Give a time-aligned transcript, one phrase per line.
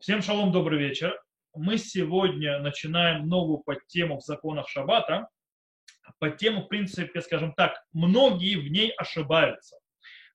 [0.00, 1.20] Всем шалом, добрый вечер.
[1.54, 5.28] Мы сегодня начинаем новую подтему в законах Шаббата.
[6.18, 9.76] Подтему, в принципе, скажем так, многие в ней ошибаются.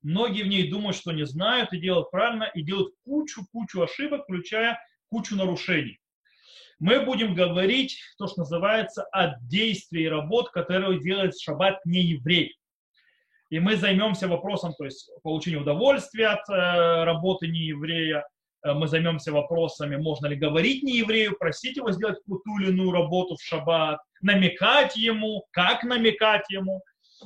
[0.04, 4.80] Многие в ней думают, что не знают и делают правильно, и делают кучу-кучу ошибок, включая
[5.10, 6.00] кучу нарушений.
[6.78, 12.56] Мы будем говорить то, что называется от действий и работ, которые делает Шаббат не еврей.
[13.50, 18.35] И мы займемся вопросом, то есть получения удовольствия от э, работы не еврея, Э,
[18.74, 23.36] мы займемся вопросами, можно ли говорить не еврею, просить его сделать ту или иную работу
[23.36, 26.82] в шаббат, намекать ему, как намекать ему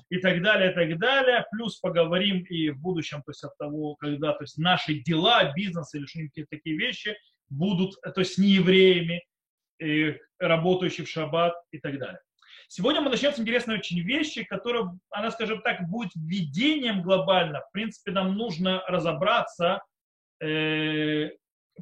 [0.09, 1.45] и так далее, и так далее.
[1.51, 5.93] Плюс поговорим и в будущем, то есть от того, когда то есть наши дела, бизнес
[5.93, 7.15] или что-нибудь такие вещи
[7.49, 9.23] будут, то есть не евреями,
[10.39, 12.19] работающие в шаббат и так далее.
[12.67, 17.61] Сегодня мы начнем с интересной очень вещи, которая, она, скажем так, будет введением глобально.
[17.61, 19.81] В принципе, нам нужно разобраться,
[20.41, 21.29] Э,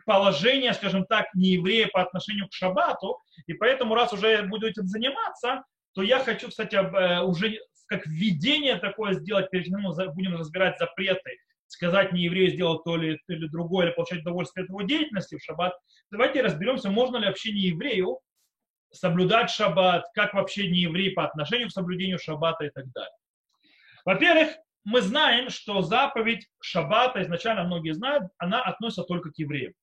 [0.05, 4.88] положение, скажем так, не еврея по отношению к шаббату, и поэтому, раз уже буду этим
[4.88, 5.63] заниматься,
[5.94, 9.81] то я хочу, кстати, э, уже как введение такое сделать, перед тем
[10.13, 14.69] будем разбирать запреты, сказать не еврею сделать то или, или другое, или получать удовольствие от
[14.69, 15.73] его деятельности в шаббат.
[16.11, 18.19] Давайте разберемся, можно ли вообще не еврею
[18.91, 23.11] соблюдать шаббат, как вообще не еврей по отношению к соблюдению шаббата и так далее.
[24.05, 24.50] Во-первых,
[24.88, 29.73] мы знаем, что заповедь Шаббата, изначально многие знают, она относится только к евреям.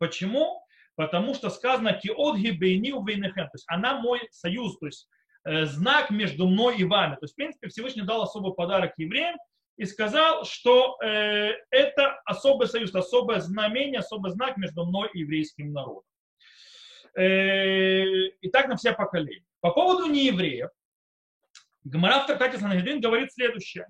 [0.00, 0.60] Почему?
[0.96, 5.08] Потому что сказано «Киодги бейни увейнехем», то есть она мой союз, то есть
[5.44, 7.14] э, знак между мной и вами.
[7.14, 9.36] То есть, в принципе, Всевышний дал особый подарок евреям
[9.76, 15.72] и сказал, что э, это особый союз, особое знамение, особый знак между мной и еврейским
[15.72, 16.02] народом.
[17.16, 18.02] Э,
[18.40, 19.46] и так на все поколения.
[19.60, 20.70] По поводу неевреев,
[21.84, 23.86] Гмара в трактате Санагедрин говорит следующее.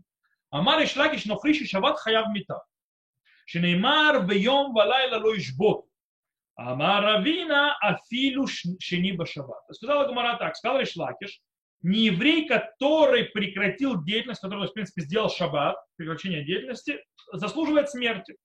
[0.55, 2.53] אמר יש לקיש נוכרי ששבת חייב מיתה.
[3.45, 5.93] שנאמר ביום ולילה לא ישבות.
[6.59, 8.45] אמר רבינה афилу
[8.79, 9.57] шени башабат.
[9.71, 11.41] Сказала Гамара так, сказал Ришлакиш,
[11.81, 16.99] не еврей, который прекратил деятельность, который, в принципе, сделал шаббат, прекращение деятельности,
[17.33, 18.37] заслуживает смерти.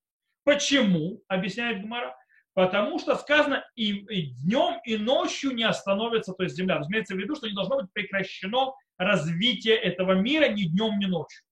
[0.45, 1.23] Почему?
[1.29, 2.17] Объясняет Гмара.
[2.55, 6.79] Потому что сказано, и, и днем, и ночью не остановится, то есть земля.
[6.79, 11.45] Разумеется, в виду, что не должно быть прекращено развитие этого мира ни днем, ни ночью.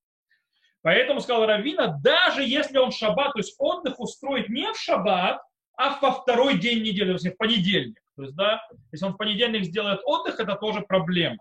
[0.83, 5.41] Поэтому сказал Равина, даже если он шаббат, то есть отдых устроит не в шаббат,
[5.77, 8.01] а во второй день недели, то есть в понедельник.
[8.15, 8.61] То есть, да,
[8.91, 11.37] если он в понедельник сделает отдых, это тоже проблема.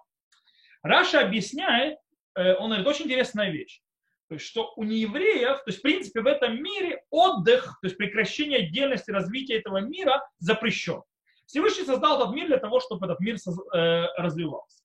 [0.82, 1.98] Раша объясняет,
[2.36, 3.80] э, он говорит, очень интересная вещь.
[4.28, 7.96] То есть, что у неевреев, то есть, в принципе, в этом мире отдых, то есть
[7.96, 11.02] прекращение деятельности, развития этого мира запрещен.
[11.46, 14.79] Всевышний создал этот мир для того, чтобы этот мир э, развивался.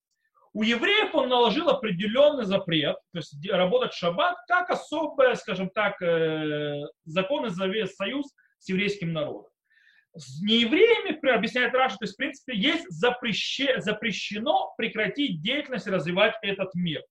[0.55, 6.01] У евреев он наложил определенный запрет, то есть работать в шаббат, как особое, скажем так,
[6.01, 7.49] э, закон и
[7.97, 9.51] союз с еврейским народом.
[10.15, 16.35] С неевреями, объясняет Раша, то есть, в принципе, есть запрещено, запрещено прекратить деятельность и развивать
[16.41, 17.03] этот мир.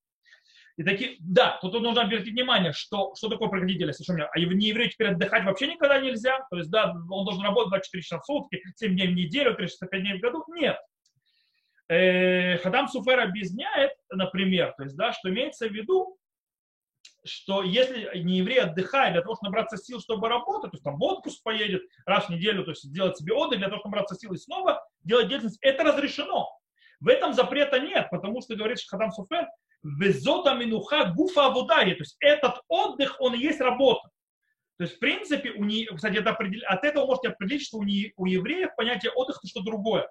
[0.78, 4.08] И такие, да, тут нужно обратить внимание, что, что такое прекратить деятельность.
[4.08, 6.40] А не еврею теперь отдыхать вообще никогда нельзя.
[6.50, 10.00] То есть, да, он должен работать 24 часа в сутки, 7 дней в неделю, 365
[10.00, 10.42] дней в году.
[10.48, 10.78] Нет.
[11.88, 16.16] Э, Хадам Суфер объясняет, например, то есть, да, что имеется в виду,
[17.24, 20.98] что если не еврей отдыхает для того, чтобы набраться сил, чтобы работать, то есть там
[20.98, 24.14] в отпуск поедет раз в неделю, то есть сделать себе отдых для того, чтобы набраться
[24.14, 26.48] сил и снова делать деятельность, это разрешено.
[27.00, 29.46] В этом запрета нет, потому что говорит Хадам Суфер,
[29.82, 34.08] везота минуха гуфа авудари, то есть этот отдых, он и есть работа.
[34.76, 36.60] То есть, в принципе, у не, кстати, это определ...
[36.66, 38.12] от этого можете определить, что у, не...
[38.16, 40.10] у евреев понятие отдыха это что другое.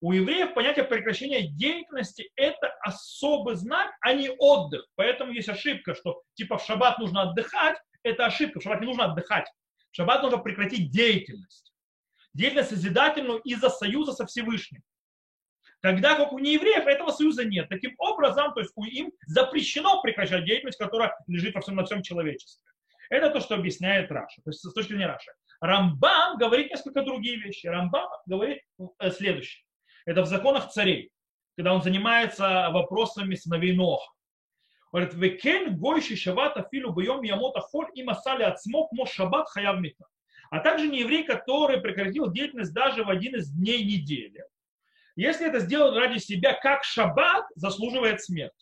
[0.00, 4.86] У евреев понятие прекращения деятельности– это особый знак, а не отдых.
[4.94, 7.78] Поэтому есть ошибка, что типа в шаббат нужно отдыхать.
[8.02, 8.60] Это ошибка.
[8.60, 9.50] В шаббат не нужно отдыхать.
[9.90, 11.72] В шаббат нужно прекратить деятельность.
[12.34, 14.82] Деятельность созидательную из-за союза со Всевышним.
[15.80, 17.68] Тогда как у неевреев этого союза нет.
[17.68, 22.02] Таким образом, то есть у им запрещено прекращать деятельность, которая лежит во всем, на всем
[22.02, 22.62] человечестве.
[23.08, 25.30] Это то, что объясняет Раша, то есть с точки зрения Раши.
[25.60, 27.66] Рамбам говорит несколько другие вещи.
[27.66, 28.62] Рамбам говорит
[28.98, 29.65] э, следующее.
[30.06, 31.10] Это в законах царей,
[31.56, 34.10] когда он занимается вопросами сыновей Ноха.
[34.92, 39.78] Говорит, векен гойши шабат афилу бьем ямота холь и масали от смог мо шабат хаяв
[39.80, 40.06] мита.
[40.50, 44.44] А также не еврей, который прекратил деятельность даже в один из дней недели.
[45.16, 48.52] Если это сделал ради себя как шаббат, заслуживает смерть.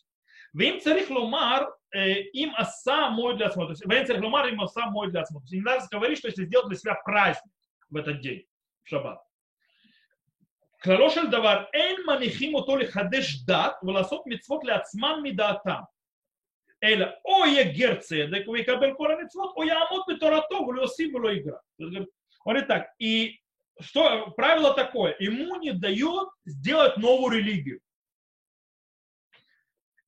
[0.53, 3.75] Вим царих ломар э, им аса мой для осмотра.
[3.85, 5.47] Вим царих ломар им аса мой для осмотра.
[5.55, 7.53] Не надо говорить, что если сделать для себя праздник
[7.89, 8.45] в этот день,
[8.83, 9.21] в шаббат.
[10.84, 15.80] כללו של דבר, אין מניחים אותו לחדש דת ולעשות מצוות לעצמם מדעתם.
[16.84, 21.58] אלא או יהיה גר צדק ויקבל כל המצוות, או יעמוד בתורתו ולא יוסיף ולא יגרע.
[22.46, 23.38] Он говорит так, и
[23.80, 27.80] что, правило такое, ему не дает сделать новую религию.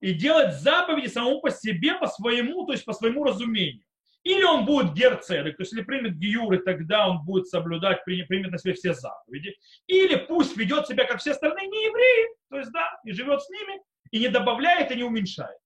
[0.00, 3.84] И делать заповеди самому по себе, по своему, то есть по своему разумению.
[4.23, 8.57] Или он будет герцедек, то есть если примет гиюры, тогда он будет соблюдать, примет на
[8.57, 9.55] себя все заповеди.
[9.87, 13.49] Или пусть ведет себя, как все остальные не евреи, то есть да, и живет с
[13.49, 13.81] ними,
[14.11, 15.57] и не добавляет, и не уменьшает.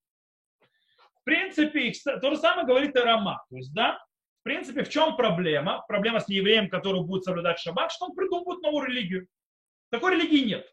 [1.21, 3.44] В принципе, то же самое говорит и Рама.
[3.50, 4.00] То есть, да,
[4.42, 5.83] в принципе, в чем проблема?
[5.88, 9.27] Проблема с неевреем, который будет соблюдать шаббат, что он придумывает новую религию.
[9.92, 10.68] Такой религии нет.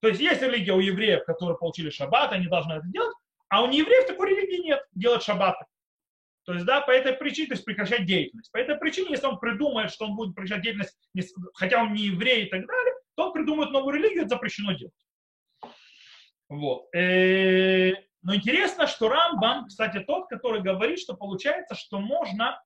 [0.00, 3.16] То есть есть религия у евреев, которые получили шаббат, они должны это делать,
[3.48, 5.64] а у неевреев такой религии нет, делать шаббаты.
[6.44, 8.52] То есть, да, по этой причине, то есть прекращать деятельность.
[8.52, 10.96] По этой причине, если он придумает, что он будет прекращать деятельность,
[11.54, 14.94] хотя он не еврей и так далее, то он придумает новую религию, это запрещено делать.
[16.48, 16.94] Вот.
[16.94, 17.92] Э,
[18.22, 22.62] но интересно, что Рамбам, кстати, тот, который говорит, что получается, что можно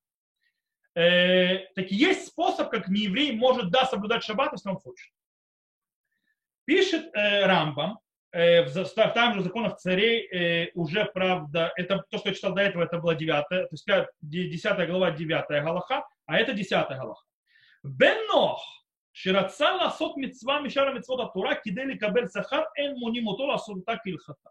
[0.95, 5.13] э, так есть способ, как нееврей может, да, соблюдать шаббат, если он хочет.
[6.65, 7.99] Пишет э, Рамбам,
[8.32, 12.62] в, в там же законах царей э, уже, правда, это то, что я читал до
[12.62, 13.88] этого, это была 9, то есть
[14.22, 17.26] 10 глава, 9 галаха, а это 10 галаха.
[17.84, 18.62] Бен Нох,
[19.14, 24.50] שרצה לעשות מצווה משאר מצוות התורה כדי לקבל שכר, אין מונים אותו לעשות אותה כהלכתה.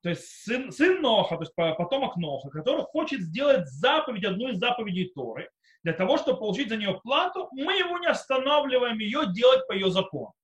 [0.00, 4.58] То есть сын, сын Ноха, то есть потомок Ноха, который хочет сделать заповедь, одну из
[4.58, 5.50] заповедей Торы,
[5.82, 9.90] для того, чтобы получить за нее плату, мы его не останавливаем ее делать по ее
[9.90, 10.34] закону.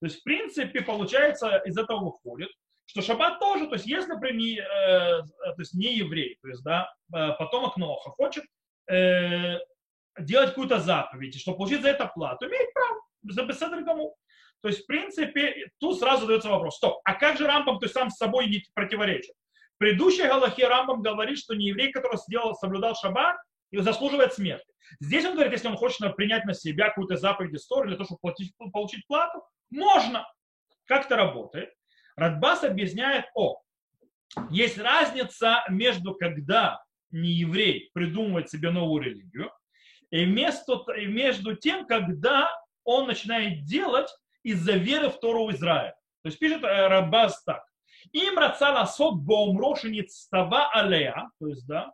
[0.00, 2.50] То есть, в принципе, получается, из этого выходит,
[2.86, 6.62] что шаббат тоже, то есть, если, например, не, э, то есть, не еврей, то есть,
[6.64, 8.44] да, э, потомок Ноха хочет
[8.90, 9.58] э,
[10.18, 14.16] делать какую-то заповедь, и чтобы получить за это плату, имеет право, за беседр кому.
[14.62, 17.94] То есть, в принципе, тут сразу задается вопрос, стоп, а как же Рамбам, то есть
[17.94, 19.34] сам с собой не противоречит?
[19.76, 23.36] В предыдущей Галахе Рамбам говорит, что не еврей, который сделал, соблюдал шаббат,
[23.70, 24.66] и заслуживает смерти.
[25.00, 28.20] Здесь он говорит, если он хочет принять на себя какую-то заповедь истории для того, чтобы
[28.20, 30.26] платить, получить плату, можно.
[30.86, 31.72] Как это работает?
[32.16, 33.60] Радбас объясняет, о,
[34.50, 39.50] есть разница между когда не еврей придумывает себе новую религию,
[40.10, 42.50] и между, и между тем, когда
[42.84, 44.10] он начинает делать
[44.42, 45.94] из-за веры в Тору Израиля.
[46.22, 47.64] То есть пишет э, Раббас так.
[48.12, 51.92] Им рацала сот боумрошенец става алея, то есть, да,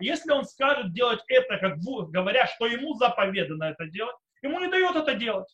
[0.00, 4.96] если он скажет делать это, как говоря, что ему заповедано это делать, ему не дает
[4.96, 5.48] это делать.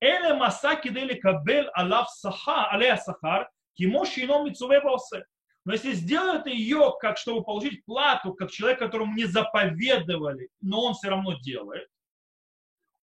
[0.00, 4.82] Эле масаки дели кабель алав саха, алея сахар, кимо шино мицуве
[5.64, 10.94] Но если сделают ее, как чтобы получить плату, как человек, которому не заповедовали, но он
[10.94, 11.88] все равно делает,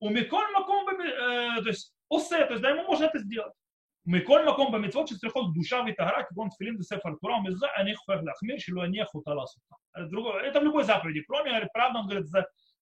[0.02, 3.54] у Миколь Маком, э, то есть осе, то есть да, ему можно это сделать.
[4.09, 8.85] מכל מקום במצוות שצריכות קדושה וטהרה, כגון תפילין וספר תורה ומזה, אני חופר להחמיר שלא
[8.85, 9.75] יניח אותה לעשותה.
[9.97, 11.23] Это в любой заповеди.
[11.27, 12.27] Кроме, говорит, правда, он говорит,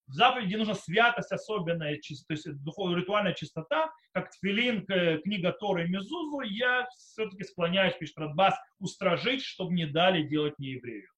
[0.08, 4.84] в заповеди нужна святость особенная, то есть духовная ритуальная чистота, как тфилин,
[5.23, 11.08] книга Торы и Мезузу, я все-таки склоняюсь, пишет Радбас, устражить, чтобы не дали делать нееврею.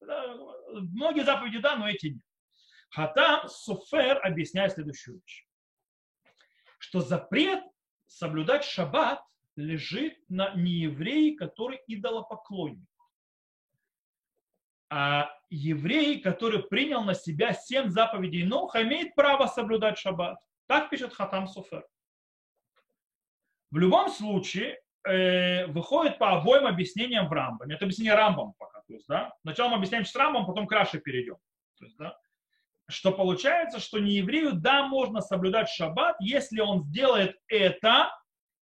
[0.00, 2.22] Многие заповеди да, но эти нет.
[2.90, 5.46] Хатам Суфер объясняет следующую вещь,
[6.78, 7.62] что запрет
[8.06, 9.20] соблюдать шаббат
[9.57, 12.87] лежит на неевреи, который идолопоклонник.
[14.89, 20.37] А еврей, который принял на себя семь заповедей Ноха, имеет право соблюдать шаббат.
[20.67, 21.85] Так пишет Хатам Суфер.
[23.71, 27.75] В любом случае, э, выходит по обоим объяснениям в Рамбаме.
[27.75, 28.81] Это объяснение Рамбам пока.
[28.87, 29.33] То есть, да?
[29.41, 31.37] Сначала мы объясняем с Рамбом, потом к Раше перейдем.
[31.77, 32.17] То есть, да?
[32.89, 38.09] Что получается, что не еврею, да, можно соблюдать шаббат, если он сделает это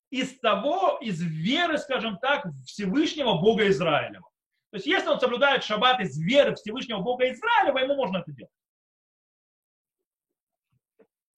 [0.10, 4.30] из того, из веры, скажем так, Всевышнего Бога Израилева.
[4.72, 8.52] То есть, если он соблюдает шаббат из веры Всевышнего Бога Израилева, ему можно это делать.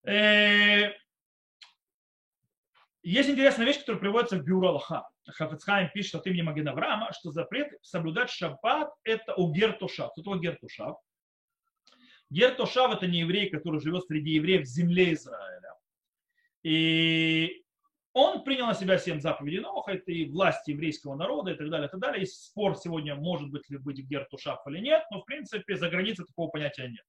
[0.07, 0.93] Э,
[3.03, 5.07] есть интересная вещь, которая приводится в Бюро Аллаха.
[5.27, 10.11] Хафецхайм пишет от имени Магина Авраама, что запрет соблюдать шаббат– это у Гертушав.
[10.11, 10.97] Кто такой Гертушав?
[12.29, 15.73] Гертушав– это не еврей, который живет среди евреев в земле Израиля.
[16.63, 17.65] И
[18.17, 21.87] он принял на себя семь заповедей Ноха, это и власть еврейского народа и так далее,
[21.87, 22.23] и так далее.
[22.23, 26.25] И спор сегодня, может быть ли быть гертушав или нет, но в принципе за границей
[26.25, 27.03] такого понятия нет.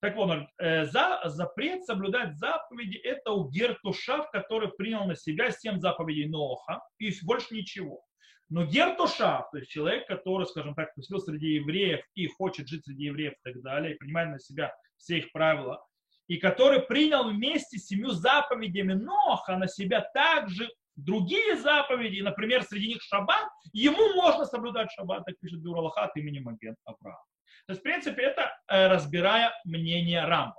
[0.00, 5.80] Так вот, э, за, запрет соблюдать заповеди– это у гертушав, который принял на себя семь
[5.80, 8.04] заповедей Ноха, и больше ничего.
[8.50, 13.04] Но гертушав, то есть человек, который, скажем так, поселился среди евреев и хочет жить среди
[13.04, 15.82] евреев и так далее, и принимает на себя все их правила,
[16.28, 22.88] и который принял вместе с семью заповедями Ноха на себя также другие заповеди, например, среди
[22.88, 27.24] них шаббат, ему можно соблюдать шаббат, так пишет Бюралаха от имени Маген Авраама.
[27.66, 30.56] То есть, в принципе, это э, разбирая мнение Рамбо.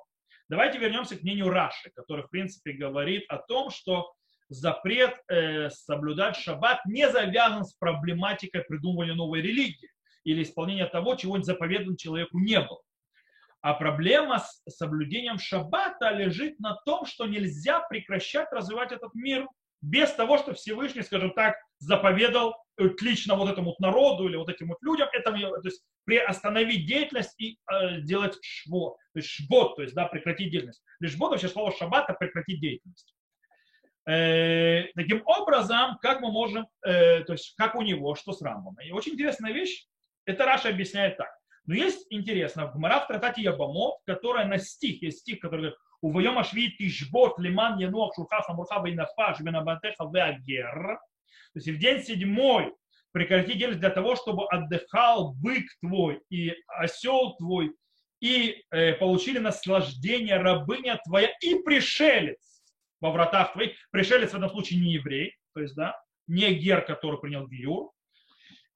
[0.50, 4.14] Давайте вернемся к мнению Раши, который, в принципе, говорит о том, что
[4.50, 9.90] запрет э, соблюдать шаббат не завязан с проблематикой придумывания новой религии
[10.24, 12.82] или исполнения того, чего заповедано человеку не было.
[13.66, 19.48] А проблема с соблюдением шаббата лежит на том, что нельзя прекращать развивать этот мир
[19.82, 24.68] без того, что Всевышний, скажем так, заповедал лично вот этому вот народу или вот этим
[24.68, 29.82] вот людям, это, то есть приостановить деятельность и э, делать шво, то есть шбот, то
[29.82, 30.84] есть да, прекратить деятельность.
[31.00, 33.16] Лишь шбот, вообще слово шаббат, это прекратить деятельность.
[34.08, 38.78] Э, таким образом, как мы можем, э, то есть как у него, что с Рамбом.
[38.86, 39.88] И очень интересная вещь,
[40.26, 41.36] это Раша объясняет так.
[41.66, 45.80] Но есть интересно, в Гмара в трактате Ябамот, которая на стих, есть стих, который говорит,
[46.02, 51.00] Увоем ашвит тишбот лиман януах шурхаха мурха вейнафаш бенабантеха веагер.
[51.54, 52.76] То есть в день седьмой
[53.12, 57.74] прекрати делать для того, чтобы отдыхал бык твой и осел твой,
[58.20, 62.62] и э, получили наслаждение рабыня твоя и пришелец
[63.02, 63.72] во вратах твоих.
[63.90, 67.92] Пришелец в этом случае не еврей, то есть, да, не гер, который принял гиюр.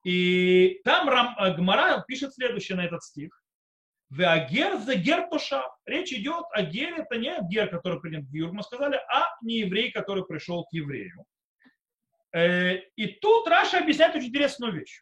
[0.03, 3.41] И там Рам, э, Гмара пишет следующее на этот стих.
[4.09, 5.63] Веагер за гер тоша.
[5.85, 9.91] Речь идет о гере, это не гер, который принял гиюр, мы сказали, а не еврей,
[9.91, 11.25] который пришел к еврею.
[12.33, 15.01] Э, и тут Раша объясняет очень интересную вещь.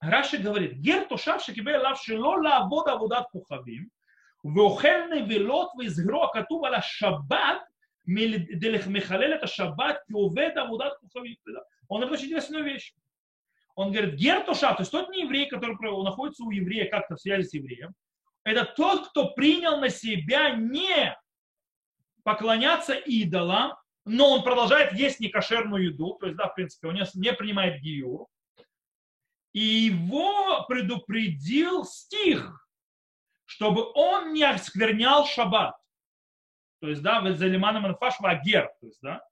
[0.00, 3.88] Раша говорит, гер тошав шекибе лав шело лаавод аводат кухавим,
[4.44, 7.58] ואוכל נבלות וזהרו הכתוב על השבת
[8.88, 11.34] מחלל את השבת כעובד עבודת כוכבים.
[11.90, 12.94] Он говорит очень интересную вещь.
[13.75, 17.43] Он говорит, гертуша, то есть тот не еврей, который находится у еврея как-то в связи
[17.43, 17.93] с евреем,
[18.43, 21.17] это тот, кто принял на себя не
[22.23, 23.73] поклоняться идолам,
[24.05, 28.27] но он продолжает есть некошерную еду, то есть, да, в принципе, он не принимает гиюр.
[29.53, 32.67] И его предупредил стих,
[33.45, 35.75] чтобы он не осквернял шаббат.
[36.81, 39.23] То есть, да, залиманом анфаш вагер, то есть, да,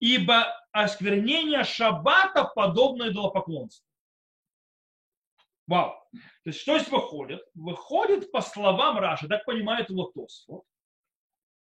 [0.00, 3.84] ибо осквернение шаббата подобно идолопоклонству.
[5.66, 5.94] Вау.
[6.12, 7.42] То есть что здесь выходит?
[7.54, 10.64] Выходит по словам Раши, так понимает его Тосфот,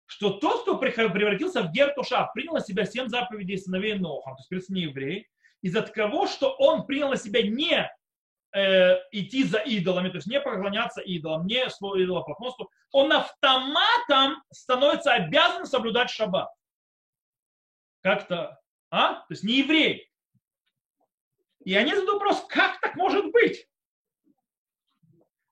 [0.06, 4.50] что тот, кто превратился в Гертуша, принял на себя семь заповедей сыновей Ноха, то есть,
[4.50, 5.27] принципе, не еврей,
[5.62, 7.92] из-за того, что он принял на себя не
[8.54, 15.13] э, идти за идолами, то есть не поклоняться идолам, не слово идолопоклонству, он автоматом становится
[15.13, 16.50] обязан соблюдать шаббат.
[18.05, 19.15] Как-то, а?
[19.15, 20.07] То есть не еврей.
[21.63, 23.67] И они задают вопрос, как так может быть?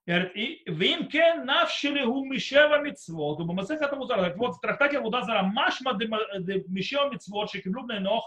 [0.05, 7.49] Вимкен навшилиху мишева мицвот, у Бамасеха Музара, вот в трактате Вудазара Машма де мишева мицвот,
[7.49, 8.23] шекиблюбный ног,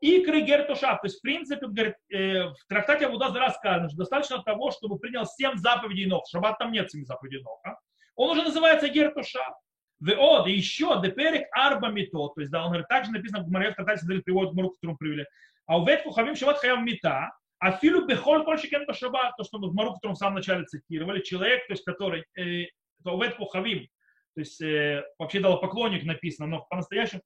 [0.00, 1.02] и кригер тошав.
[1.02, 5.26] То есть, в принципе, говорит, э, в трактате Вудазара сказано, что достаточно того, чтобы принял
[5.26, 6.24] семь заповедей ног.
[6.26, 7.60] Шаббат там нет семи заповедей ног.
[7.66, 7.74] А?
[8.14, 9.12] Он уже называется гер.
[10.00, 13.72] Веод, и еще, деперек арба мито, то есть, да, он говорит, также написано в Гмаре,
[13.72, 15.26] в трактате приводит Гмару, которую привели.
[15.66, 19.58] А у ветку хавим шаббат хаяв мита, а филу бехоль кольшикен по шаббат, то, что
[19.58, 22.66] мы в Мару, котором в самом начале цитировали, человек, то есть, который, э,
[23.04, 23.88] овет пухавим,
[24.34, 27.22] то есть, э, вообще дал поклонник написано, но по-настоящему,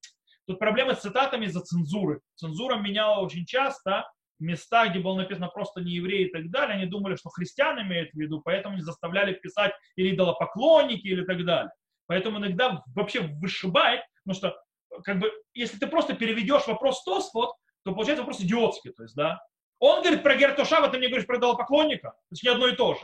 [0.46, 2.20] тут проблемы с цитатами из-за цензуры.
[2.36, 4.10] Цензура меняла очень часто
[4.40, 8.12] места, где было написано просто не евреи и так далее, они думали, что христиан имеют
[8.12, 11.70] в виду, поэтому не заставляли писать или идолопоклонники или так далее.
[12.12, 14.62] Поэтому иногда вообще вышибает, потому что
[15.02, 17.54] как бы, если ты просто переведешь вопрос Тосфот,
[17.84, 18.92] то получается вопрос идиотский.
[18.92, 19.40] То есть, да,
[19.78, 22.10] он говорит про Гертушава, ты мне говоришь про идолопоклонника.
[22.10, 23.00] То есть не одно и то же.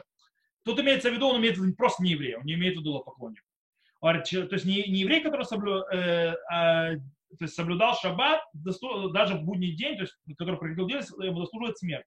[0.62, 2.80] Тут имеется в виду, он имеет в виду просто не еврей, он не имеет в
[2.80, 3.46] виду идолопоклонника.
[4.02, 9.42] То есть не, не еврей, который соблю, э, э, то есть соблюдал шаббат, даже в
[9.42, 12.04] будний день, то есть, который прекратил делать, ему заслуживает смерть.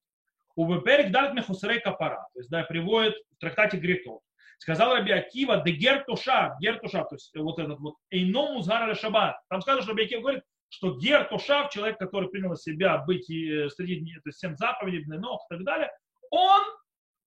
[0.55, 4.21] У Беперик далит мехусрей капара, то есть да, приводит в трактате Гритов.
[4.61, 9.37] Сказал Раби Акива, де гертуша, гертуша, то есть вот этот вот, эйному згара шаббат.
[9.49, 13.27] Там сказано, что Раби Акива говорит, что Гер Тушав, человек, который принял на себя быть
[13.31, 15.89] э, среди то есть, всем заповедей, ног и так далее,
[16.29, 16.61] он,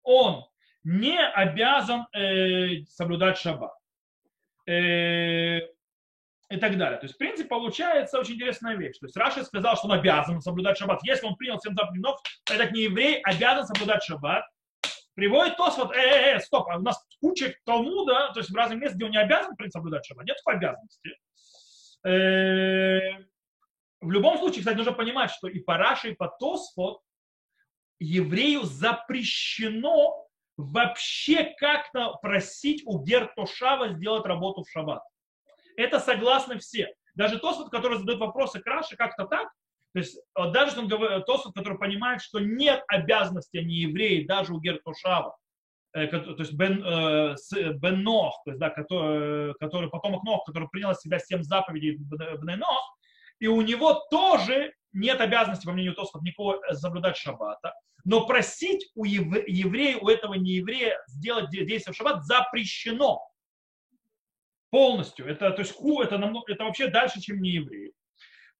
[0.02, 0.44] он
[0.84, 3.72] не обязан э, соблюдать шаббат.
[4.68, 5.60] Э,
[6.50, 6.98] и так далее.
[6.98, 8.98] То есть, в принципе, получается очень интересная вещь.
[8.98, 11.00] То есть, Раши сказал, что он обязан соблюдать шаббат.
[11.02, 14.44] Если он принял всем заповедей ног, то этот не еврей обязан соблюдать шаббат.
[15.14, 18.54] Приводит то, вот, э, э, э, стоп, а у нас куча Талмуда, то есть в
[18.54, 21.10] разных местах, где он не обязан соблюдать шаббат, нет такой обязанности.
[22.04, 23.24] Э,
[24.00, 27.02] в любом случае, кстати, нужно понимать, что и по Раши, и по Тосфот
[27.98, 30.26] еврею запрещено
[30.56, 35.02] вообще как-то просить у Гертошава сделать работу в шаббат.
[35.76, 36.92] Это согласны все.
[37.14, 39.48] Даже Тосфот, который задает вопросы к Раши, как-то так,
[39.92, 44.54] то есть э, даже он говорит, Тосфот, который понимает, что нет обязанности не евреи даже
[44.54, 45.36] у Гертошава
[45.94, 47.34] э, то есть Бен, э,
[47.74, 52.58] бен Нох, то есть, да, который, который потомок Нох, который принял себя семь заповедей Бен
[52.58, 52.96] Нох,
[53.38, 59.04] и у него тоже нет обязанности, по мнению Тосфот, никого соблюдать шаббата, но просить у
[59.04, 63.20] еврея, у этого нееврея сделать действие в шаббат запрещено
[64.70, 65.26] полностью.
[65.26, 67.92] Это, то есть, это, намного, это вообще дальше, чем не евреи.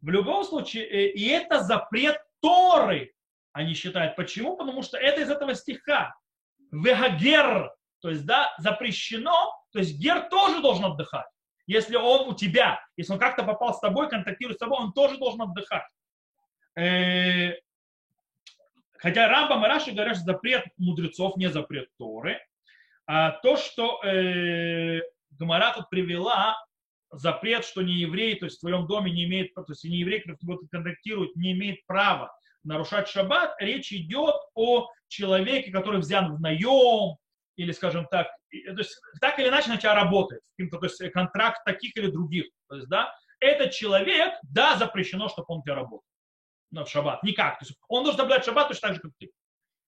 [0.02, 3.14] В любом случае, э, и это запрет Торы,
[3.52, 4.16] они считают.
[4.16, 4.56] Почему?
[4.56, 6.14] Потому что это из этого стиха.
[6.72, 11.26] Вегагер, то есть, да, запрещено, то есть гер тоже должен отдыхать.
[11.66, 15.18] Если он у тебя, если он как-то попал с тобой, контактирует с тобой, он тоже
[15.18, 15.86] должен отдыхать.
[16.76, 17.52] Э,
[18.98, 22.40] хотя Рамбам и Раши говорят, что запрет мудрецов, не запрет Торы.
[23.06, 26.56] А то, что э, Гамара тут привела,
[27.12, 30.20] запрет, что не еврей, то есть в твоем доме не имеет, то есть не еврей,
[30.20, 36.30] который с тобой контактирует, не имеет права нарушать шаббат, речь идет о человеке, который взят
[36.30, 37.16] в наем,
[37.56, 41.96] или, скажем так, то есть так или иначе на тебя работает, то есть контракт таких
[41.96, 42.46] или других.
[42.68, 46.04] То есть, да, этот человек, да, запрещено, чтобы он тебя работал
[46.70, 47.22] в шаббат.
[47.22, 47.58] Никак.
[47.58, 49.30] То есть он должен соблюдать шаббат точно так же, как ты.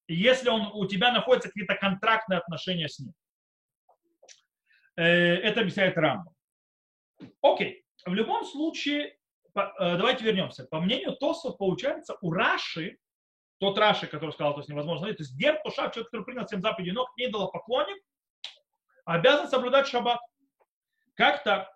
[0.07, 3.15] Если он, у тебя находятся какие-то контрактные отношения с ним.
[4.97, 6.35] Э, это объясняет Рамбо.
[7.43, 7.85] Окей.
[8.05, 9.17] В любом случае,
[9.55, 10.65] э, давайте вернемся.
[10.65, 12.99] По мнению Тосов, получается, у Раши,
[13.59, 16.61] тот Раши, который сказал, то есть невозможно, то есть Гер Тушав, человек, который принял всем
[16.61, 18.03] заповеди, но не дал поклонник,
[19.05, 20.21] обязан соблюдать шаббат.
[21.15, 21.75] Как так?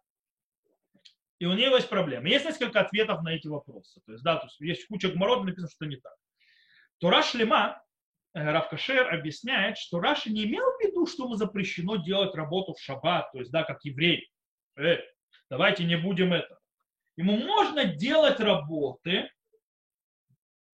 [1.38, 2.28] И у нее есть проблема.
[2.28, 4.00] Есть несколько ответов на эти вопросы.
[4.04, 6.14] То есть, да, то есть есть куча гмород, написано, что не так.
[6.98, 7.80] Тура Шлема,
[8.34, 12.80] э, Равкашер объясняет, что Раши не имел в виду, что ему запрещено делать работу в
[12.80, 14.28] шаббат, то есть, да, как еврей.
[14.76, 14.96] Э,
[15.50, 16.58] давайте не будем это.
[17.16, 19.30] Ему можно делать работы,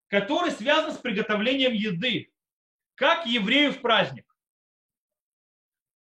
[0.07, 2.31] которые связаны с приготовлением еды,
[2.95, 4.25] как еврею в праздник.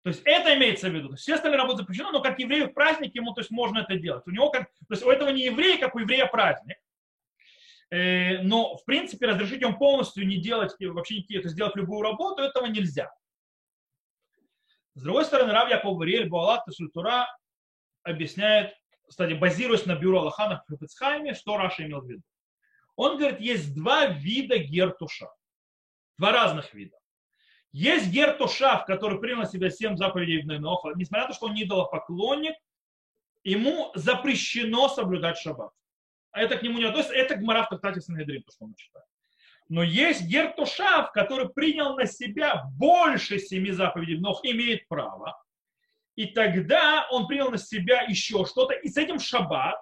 [0.04, 1.10] То есть это имеется в виду.
[1.10, 3.80] То есть все остальные работы запрещены, но как еврею в праздник ему то есть, можно
[3.80, 4.28] это делать.
[4.28, 6.78] У него как, то есть у этого не еврея, как у еврея праздник.
[7.90, 12.02] Э, но, в принципе, разрешить ему полностью не делать, вообще никакие, то есть делать любую
[12.02, 13.14] работу, этого нельзя.
[14.96, 17.28] С другой стороны, Рав Яков Вариэль Буалат Сультура
[18.04, 18.76] объясняет,
[19.08, 22.24] кстати, базируясь на бюро Аллахана в Хапецхайме, что Раша имел в виду.
[22.96, 25.28] Он говорит, есть два вида гертуша.
[26.18, 26.98] Два разных вида.
[27.72, 30.92] Есть Гертушав, который принял на себя семь заповедей Ноха.
[30.96, 32.54] Несмотря на то, что он не поклонник,
[33.44, 35.72] ему запрещено соблюдать шаббат.
[36.32, 37.16] А это к нему не относится.
[37.16, 39.08] Это Гмара в трактате Сангедрин, то, что он читает.
[39.70, 45.43] Но есть Гертушав, который принял на себя больше семи заповедей Нох, имеет право.
[46.16, 49.78] И тогда он принял на себя еще что-то, и с этим шаббат,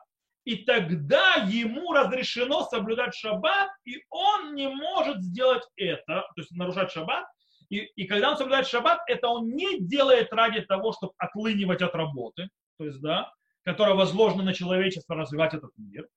[0.45, 6.91] и тогда ему разрешено соблюдать шаббат, и он не может сделать это, то есть нарушать
[6.91, 7.25] шаббат,
[7.69, 11.93] и, и когда он соблюдает шаббат, это он не делает ради того, чтобы отлынивать от
[11.95, 13.31] работы, то есть, да,
[13.63, 16.07] которая возложена на человечество развивать этот мир,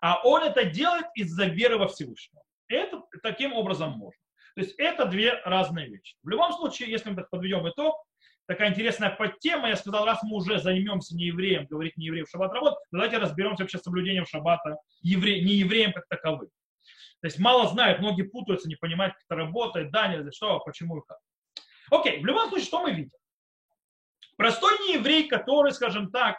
[0.00, 2.42] а он это делает из-за веры во Всевышнего.
[2.68, 4.20] Это таким образом можно.
[4.54, 6.16] То есть это две разные вещи.
[6.22, 7.96] В любом случае, если мы подведем итог,
[8.52, 12.52] такая интересная подтема, я сказал, раз мы уже займемся не евреем, говорить не евреем шаббат
[12.52, 16.50] работ, давайте разберемся вообще с соблюдением шаббата евре, не евреем как таковым.
[17.20, 20.98] То есть мало знают, многие путаются, не понимают, как это работает, да, не, что, почему
[20.98, 21.18] и как.
[21.90, 23.12] Окей, в любом случае, что мы видим?
[24.36, 26.36] Простой нееврей, который, скажем так,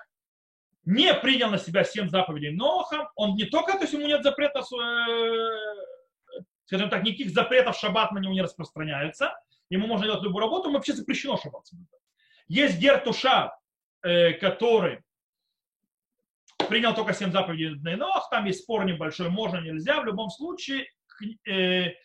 [0.86, 4.60] не принял на себя семь заповедей Ноха, он не только, то есть ему нет запрета,
[4.60, 9.34] э, скажем так, никаких запретов шаббат на него не распространяется,
[9.70, 11.66] ему можно делать любую работу, ему вообще запрещено шаббат.
[12.54, 13.52] Есть гертуша,
[14.04, 15.00] э, который
[16.70, 21.50] принял только семь заповедей Нох, там есть спор небольшой, можно, нельзя, в любом случае к,
[21.50, 21.96] э,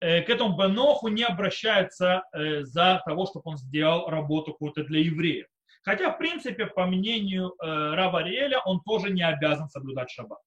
[0.00, 5.00] э, к этому Беноху не обращается э, за того, чтобы он сделал работу какую-то для
[5.00, 5.46] евреев.
[5.82, 10.40] Хотя, в принципе, по мнению э, Раба Риэля, он тоже не обязан соблюдать шаббат.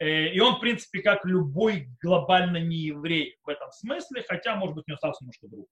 [0.00, 4.74] Э, и он, в принципе, как любой глобально не еврей в этом смысле, хотя, может
[4.74, 5.68] быть, не остался немножко друг.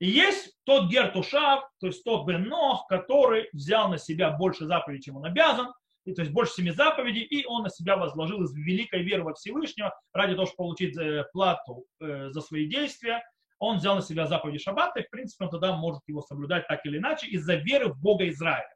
[0.00, 5.16] И есть тот Гертушав, то есть тот Бенох, который взял на себя больше заповедей, чем
[5.16, 5.72] он обязан,
[6.06, 9.34] и, то есть больше семи заповедей, и он на себя возложил из великой веры во
[9.34, 13.22] Всевышнего ради того, чтобы получить э, плату э, за свои действия.
[13.58, 16.84] Он взял на себя заповеди Шаббата, и, в принципе, он тогда может его соблюдать так
[16.86, 18.74] или иначе из-за веры в Бога Израиля.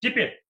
[0.00, 0.42] Теперь,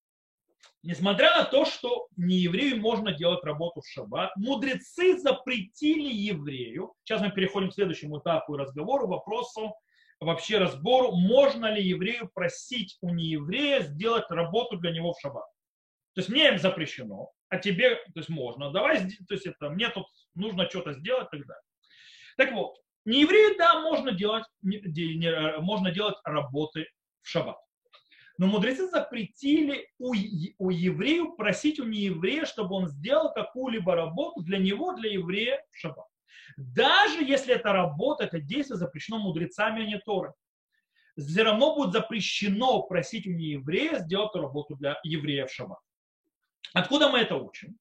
[0.82, 7.20] несмотря на то, что не еврею можно делать работу в шаббат, мудрецы запретили еврею, сейчас
[7.20, 9.74] мы переходим к следующему этапу разговору, вопросу,
[10.20, 15.46] вообще разбору, можно ли еврею просить у нееврея сделать работу для него в шаббат.
[16.14, 18.70] То есть мне им запрещено, а тебе, то есть можно.
[18.70, 21.62] Давай, то есть это, мне тут нужно что-то сделать и так далее.
[22.36, 26.86] Так вот, Не еврею, да, можно делать, можно делать работы
[27.20, 27.58] в шаббат.
[28.36, 30.12] Но мудрецы запретили у,
[30.58, 35.76] у еврею просить у нееврея, чтобы он сделал какую-либо работу для него, для еврея в
[35.76, 36.06] шаббат.
[36.56, 40.32] Даже если эта работа, это действие запрещено мудрецами, а не Торы.
[41.16, 45.78] Все равно будет запрещено просить у нееврея сделать работу для еврея в шаббат.
[46.72, 47.78] Откуда мы это учим?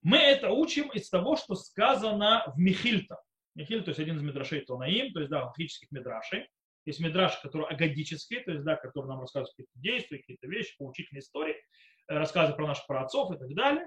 [0.00, 3.20] Мы это учим из того, что сказано в Михильта.
[3.54, 6.48] Михиль, то есть один из мидрашей Тонаим, то есть, да, логических мидрашей.
[6.84, 11.20] Есть мидраш, который агадический, то есть, да, который нам рассказывает какие-то действия, какие-то вещи, поучительные
[11.20, 13.86] истории, э, рассказы про наших праотцов и так далее.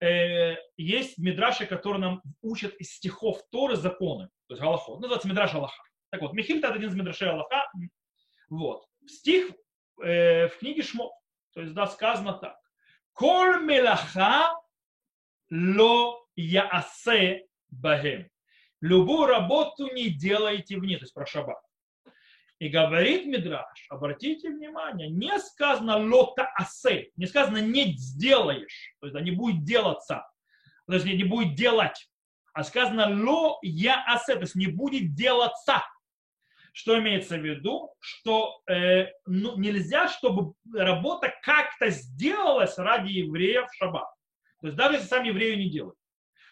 [0.00, 5.00] Э, есть мидраши, которые нам учат из стихов Торы законы, то есть Галахот.
[5.00, 5.82] Называется мидраш Аллаха.
[6.10, 7.70] Так вот, Михиль это один из мидрашей Аллаха.
[8.50, 8.84] Вот.
[9.06, 9.52] Стих
[10.02, 11.12] э, в книге Шмот,
[11.54, 12.56] то есть, да, сказано так.
[13.12, 14.54] Коль мелаха
[15.50, 18.28] ло яасе бахем.
[18.80, 21.62] Любую работу не делайте в ней, то есть про шаббат.
[22.62, 29.20] И говорит Мидраш, обратите внимание, не сказано лота асе, не сказано не сделаешь, то есть
[29.20, 30.30] не будет делаться,
[30.86, 32.08] то есть не будет делать,
[32.52, 35.82] а сказано ло я асе, то есть не будет делаться.
[36.72, 37.96] Что имеется в виду?
[37.98, 44.06] Что э, ну, нельзя, чтобы работа как-то сделалась ради евреев в шаббат.
[44.60, 45.98] То есть даже если сам еврею не делает.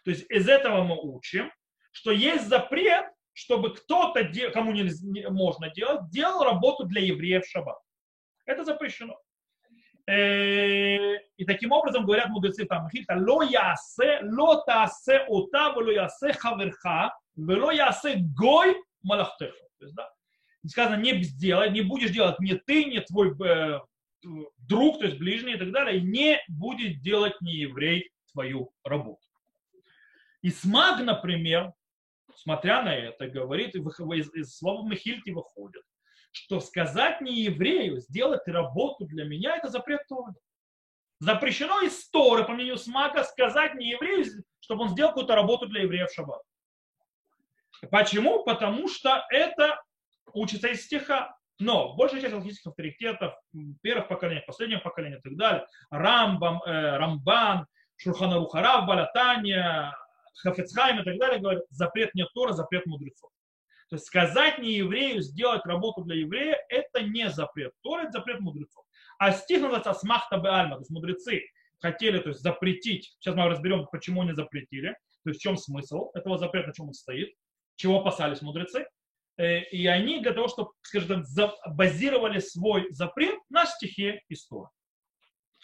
[0.05, 1.53] То есть из этого мы учим,
[1.93, 3.07] что есть запрет
[3.41, 4.23] чтобы кто-то,
[4.53, 7.79] кому не можно делать, делал работу для евреев в шаббат.
[8.45, 9.19] Это запрещено.
[10.07, 17.15] Э, и таким образом говорят мудрецы там, ло ясе, ло тасе ота, ло ясе хаверха,
[17.37, 19.65] ло ясе гой малахтеха.
[19.79, 20.11] То есть, да,
[20.67, 23.81] сказано, не сделай, не будешь делать ни ты, ни твой э,
[24.59, 29.23] друг, то есть ближний и так далее, не будет делать не еврей твою работу.
[30.43, 31.73] Исмаг, например,
[32.43, 35.83] смотря на это, говорит, из, из слова Мехильти выходит,
[36.33, 40.33] что сказать не еврею, сделать работу для меня, это запрет Торы.
[41.19, 44.25] Запрещено из Торы, по мнению Смака, сказать не еврею,
[44.61, 46.41] чтобы он сделал какую-то работу для евреев в шаббат.
[47.91, 48.43] Почему?
[48.45, 49.83] Потому что это
[50.33, 51.37] учится из стиха.
[51.59, 53.35] Но большая часть алхимических авторитетов,
[53.83, 59.95] первых поколений, последних поколений и так далее, Рамбам, э, Рамбан, Шурханарухарав, Балатания,
[60.35, 63.31] Хафецхайм и так далее говорят, запрет не Тора, запрет мудрецов.
[63.89, 68.41] То есть сказать не еврею, сделать работу для еврея, это не запрет Тора, это запрет
[68.41, 68.85] мудрецов.
[69.19, 71.43] А стих называется Асмахта Беальма, то есть мудрецы
[71.81, 76.11] хотели то есть, запретить, сейчас мы разберем, почему они запретили, то есть в чем смысл
[76.15, 77.35] этого запрета, на чем он стоит,
[77.77, 78.87] чего опасались мудрецы.
[79.37, 84.69] Э, и они для того, чтобы, скажем так, базировали свой запрет на стихе истории.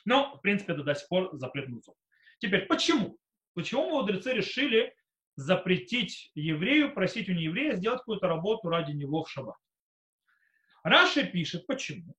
[0.05, 1.95] Но, в принципе, это до сих пор запрет мудрецов.
[2.39, 3.19] Теперь, почему?
[3.57, 4.95] Почему мудрецы решили
[5.35, 9.57] запретить еврею, просить у нееврея сделать какую-то работу ради него в шаббат?
[10.85, 12.15] Раши пишет, почему?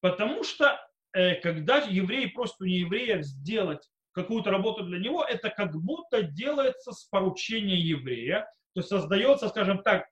[0.00, 5.72] Потому что э, когда еврей просит у нееврея сделать какую-то работу для него, это как
[5.76, 8.40] будто делается с поручения еврея,
[8.74, 10.08] то есть создается, скажем так,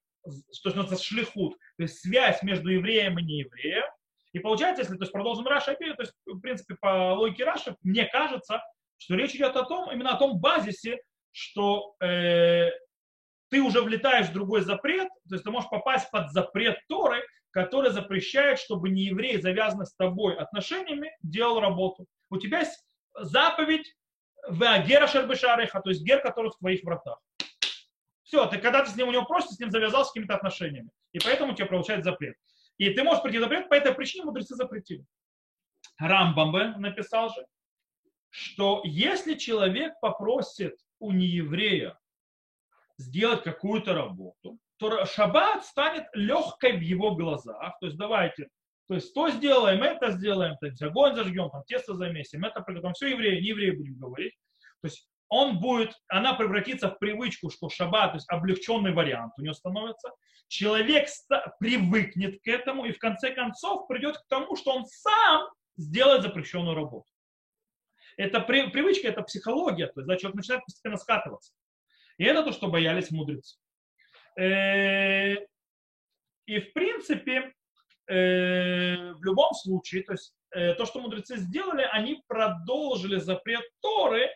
[0.53, 3.87] что называется шлихут, то есть связь между евреем и неевреем.
[4.33, 8.05] И получается, если то есть продолжим Раша, то есть, в принципе, по логике Раши, мне
[8.05, 8.63] кажется,
[8.99, 10.99] что речь идет о том, именно о том базисе,
[11.33, 12.71] что э,
[13.49, 17.91] ты уже влетаешь в другой запрет, то есть ты можешь попасть под запрет Торы, который
[17.91, 22.07] запрещает, чтобы не еврей, завязанный с тобой отношениями, делал работу.
[22.31, 22.79] У тебя есть
[23.15, 23.95] заповедь
[24.47, 27.19] в Гера Шербешареха, то есть гер, который в твоих вратах.
[28.23, 30.91] Все, ты когда ты с ним у него просишь, с ним завязался какими-то отношениями.
[31.13, 32.37] И поэтому у тебя получает запрет.
[32.77, 35.05] И ты можешь прийти запрет, по этой причине мудрецы запретили.
[35.99, 37.47] Рамбамбе написал же,
[38.31, 41.99] что если человек попросит у нееврея
[42.99, 47.79] сделать какую-то работу, то шаббат станет легкой в его глазах.
[47.81, 48.49] То есть давайте,
[48.87, 52.95] то есть то сделаем, это сделаем, то есть огонь зажгем, там тесто замесим, это приготовим.
[52.95, 54.35] Все евреи, не евреи будем говорить.
[54.81, 59.43] То есть он будет, она превратится в привычку, что шаббат, то есть облегченный вариант у
[59.43, 60.11] него становится.
[60.49, 61.09] Человек
[61.61, 66.75] привыкнет к этому и в конце концов придет к тому, что он сам сделает запрещенную
[66.75, 67.11] работу.
[68.19, 71.53] Это при, привычка, это психология, то есть да, человек начинает постепенно скатываться.
[72.19, 73.59] И это то, что боялись мудрецы.
[74.37, 75.35] Э,
[76.47, 77.53] и в принципе,
[78.09, 84.29] э, в любом случае, то есть э, то, что мудрецы сделали, они продолжили запрет Торы,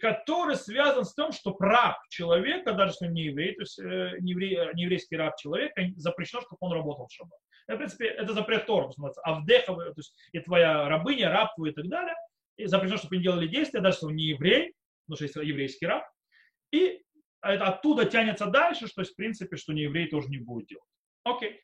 [0.00, 4.30] который связан с тем, что раб человека, даже если он не еврей, то есть не,
[4.30, 7.38] еврей, не еврейский раб человека, запрещено, чтобы он работал в шаббат.
[7.68, 11.74] В принципе, это запрет Торы, называется עבדך, то есть и твоя рабыня, раб твой и
[11.74, 12.14] так далее
[12.56, 14.74] и запрещено, чтобы они делали действия, даже если он не еврей,
[15.06, 16.04] потому что есть еврейский раб.
[16.70, 17.02] И
[17.42, 20.88] это оттуда тянется дальше, что, в принципе, что не еврей тоже не будет делать.
[21.24, 21.60] Окей.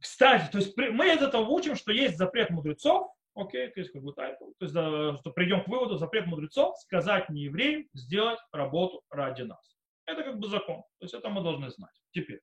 [0.00, 4.02] Кстати, то есть мы из этого учим, что есть запрет мудрецов, окей, то есть как
[4.02, 9.02] бы title, то есть что придем к выводу, запрет мудрецов сказать не евреям сделать работу
[9.10, 9.76] ради нас.
[10.06, 11.92] Это как бы закон, то есть это мы должны знать.
[12.12, 12.40] Теперь,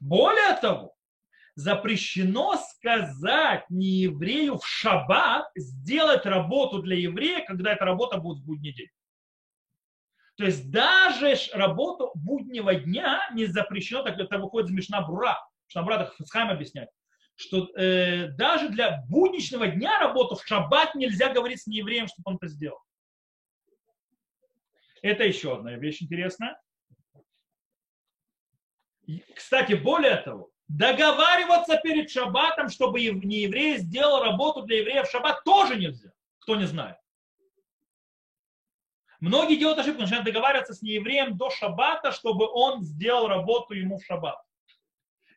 [0.00, 0.96] более того,
[1.58, 8.46] запрещено сказать не еврею в шаббат сделать работу для еврея, когда эта работа будет в
[8.46, 8.90] будний день.
[10.36, 15.36] То есть даже работу буднего дня не запрещено, так это выходит из Мишна Брура.
[15.66, 16.90] Мишна Брура так Хацхайм объясняет,
[17.34, 22.36] что э, даже для будничного дня работу в шаббат нельзя говорить с неевреем, чтобы он
[22.36, 22.78] это сделал.
[25.02, 26.56] Это еще одна вещь интересная.
[29.34, 35.42] Кстати, более того, договариваться перед шаббатом, чтобы не еврей сделал работу для еврея в шаббат,
[35.44, 36.96] тоже нельзя, кто не знает.
[39.20, 44.04] Многие делают ошибку, начинают договариваться с неевреем до шаббата, чтобы он сделал работу ему в
[44.04, 44.38] шаббат.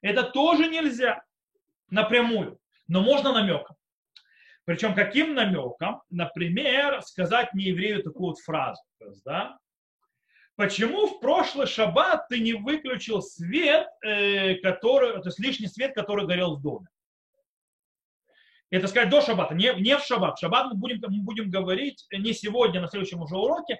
[0.01, 1.23] Это тоже нельзя
[1.89, 3.75] напрямую, но можно намеком.
[4.65, 6.03] Причем каким намеком?
[6.09, 8.81] Например, сказать нееврею такую вот фразу.
[9.25, 9.57] Да,
[10.55, 16.27] Почему в прошлый шаббат ты не выключил свет, э, который, то есть лишний свет, который
[16.27, 16.87] горел в доме?
[18.69, 20.37] Это сказать до шаббата, не, не в шаббат.
[20.37, 23.79] В шаббат мы будем, мы будем говорить не сегодня, на следующем уже уроке,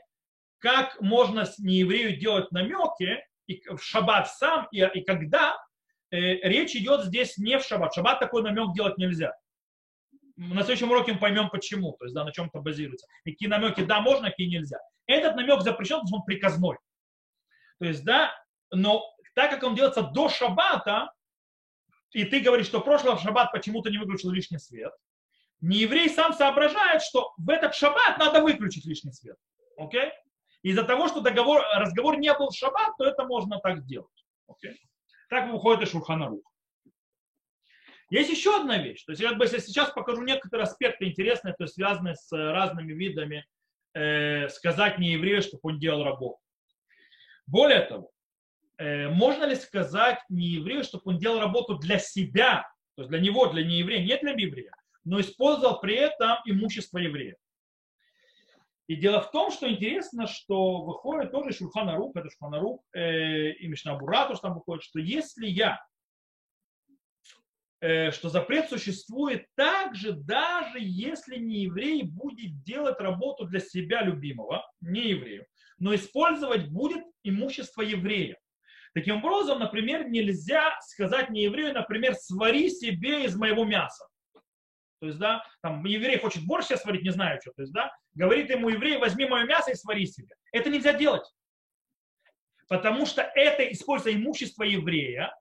[0.59, 5.55] как можно с нееврею делать намеки и в шаббат сам, и, и когда
[6.11, 7.91] э, речь идет здесь не в шаббат.
[7.91, 9.33] В шаббат такой намек делать нельзя.
[10.49, 13.05] На следующем уроке мы поймем почему, то есть да, на чем-то базируется.
[13.25, 14.79] И какие намеки да можно, какие нельзя.
[15.05, 16.77] Этот намек запрещен, потому что он приказной.
[17.77, 18.33] То есть, да,
[18.71, 19.03] но
[19.35, 21.13] так как он делается до шаббата,
[22.11, 24.91] и ты говоришь, что прошлый шаббат почему-то не выключил лишний свет,
[25.59, 29.37] не еврей сам соображает, что в этот шаббат надо выключить лишний свет.
[29.77, 30.11] Окей?
[30.63, 34.25] Из-за того, что договор, разговор не был в шаббат, то это можно так делать.
[34.47, 34.75] Окей?
[35.29, 36.50] Так выходит из Шурханарух.
[38.11, 39.03] Есть еще одна вещь.
[39.05, 43.47] То есть, я если сейчас покажу некоторые аспекты интересные, то есть связанные с разными видами
[43.93, 46.37] э, сказать не еврею, чтобы он делал работу.
[47.47, 48.11] Более того,
[48.77, 53.21] э, можно ли сказать не еврею, чтобы он делал работу для себя, то есть для
[53.21, 54.73] него, для нееврея, не для еврея,
[55.05, 57.37] но использовал при этом имущество еврея.
[58.87, 64.27] И дело в том, что интересно, что выходит тоже Шурханарух, это Шурханарух э, и Мишнабура,
[64.27, 65.79] то, что там выходит, что если я
[67.81, 75.09] что запрет существует также, даже если не еврей будет делать работу для себя любимого, не
[75.09, 75.45] еврею,
[75.79, 78.37] но использовать будет имущество еврея.
[78.93, 84.05] Таким образом, например, нельзя сказать не еврею, например, свари себе из моего мяса.
[84.99, 87.51] То есть, да, там еврей хочет борщ сварить, не знаю что.
[87.53, 90.35] То есть, да, говорит ему еврей, возьми мое мясо и свари себе.
[90.51, 91.27] Это нельзя делать.
[92.67, 95.33] Потому что это используя имущество еврея,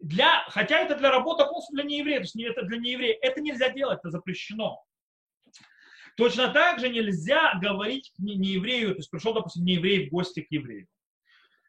[0.00, 3.70] для, хотя это для работы полностью для нееврея, то есть это для нееврея, это нельзя
[3.70, 4.82] делать, это запрещено.
[6.16, 10.86] Точно так же нельзя говорить нееврею, то есть пришел, допустим, нееврей в гости к еврею.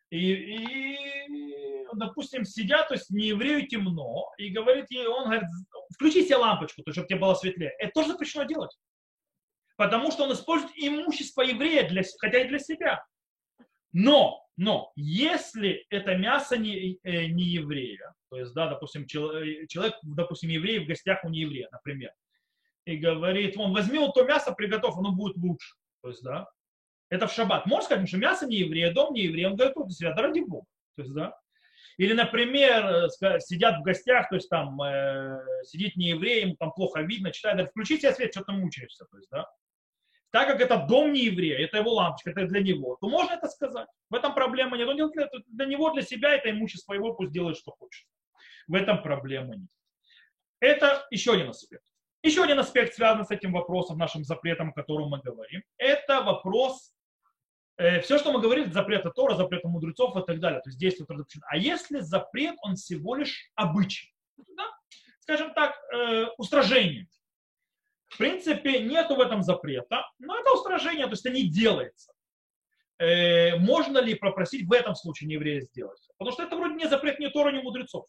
[0.10, 5.44] И, и, допустим, сидят, то есть нееврею темно, и говорит ей, он говорит,
[5.94, 7.74] включи себе лампочку, то, чтобы тебе было светлее.
[7.78, 8.72] Это тоже запрещено делать.
[9.76, 13.06] Потому что он использует имущество еврея, для, хотя и для себя.
[14.00, 19.96] Но, но, если это мясо не, э, не еврея, то есть, да, допустим, э, человек,
[20.04, 22.12] допустим, еврей в гостях у нееврея, например,
[22.86, 25.74] и говорит, он возьми вот то мясо, приготовь, оно будет лучше.
[26.04, 26.48] То есть, да,
[27.10, 27.66] это в шаббат.
[27.66, 30.42] Можно сказать, что мясо не еврея, дом не еврей, он готовит для себя, да ради
[30.42, 30.68] Бога.
[30.96, 31.36] То есть, да.
[31.98, 36.72] Или, например, э, сидят в гостях, то есть там э, сидит не еврей, ему там
[36.72, 39.06] плохо видно, читает, говорит, включи себе свет, что ты мучаешься.
[39.10, 39.48] То есть, да
[40.32, 43.48] так как это дом не еврея, это его лампочка, это для него, то можно это
[43.48, 43.88] сказать.
[44.10, 44.88] В этом проблема нет.
[44.88, 45.14] Он делает
[45.48, 48.06] для, него, для себя, это имущество его, пусть делает, что хочет.
[48.68, 49.70] В этом проблемы нет.
[50.60, 51.84] Это еще один аспект.
[52.24, 55.64] Еще один аспект связан с этим вопросом, нашим запретом, о котором мы говорим.
[55.78, 56.94] Это вопрос,
[57.78, 61.06] э, все, что мы говорим, запрета Тора, запрета мудрецов и так далее, то есть действие
[61.08, 61.46] запрещено.
[61.48, 64.14] А если запрет, он всего лишь обычай,
[64.58, 64.66] да?
[65.20, 67.08] скажем так, э, устражение.
[68.08, 72.12] В принципе, нету в этом запрета, но это устражение, то есть это не делается.
[73.00, 76.02] Э, можно ли попросить в этом случае еврея сделать?
[76.18, 78.08] Потому что это вроде не запрет ни Тора, ни мудрецов.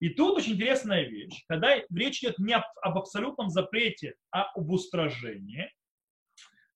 [0.00, 4.70] И тут очень интересная вещь, когда речь идет не об, об абсолютном запрете, а об
[4.70, 5.72] устражении,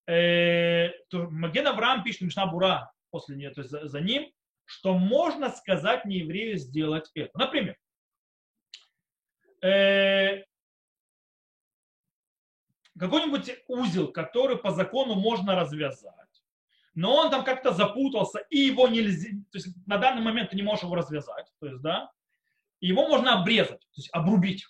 [0.06, 4.30] э, то Маген Авраам пишет Мишна Бура после нее, то есть за, за ним,
[4.64, 7.36] что можно сказать не еврею сделать это.
[7.38, 7.76] Например,
[9.62, 10.44] э,
[12.98, 16.12] какой-нибудь узел, который по закону можно развязать,
[16.94, 20.62] но он там как-то запутался, и его нельзя, то есть на данный момент ты не
[20.62, 22.10] можешь его развязать, то есть, да,
[22.80, 24.66] его можно обрезать, то есть обрубить.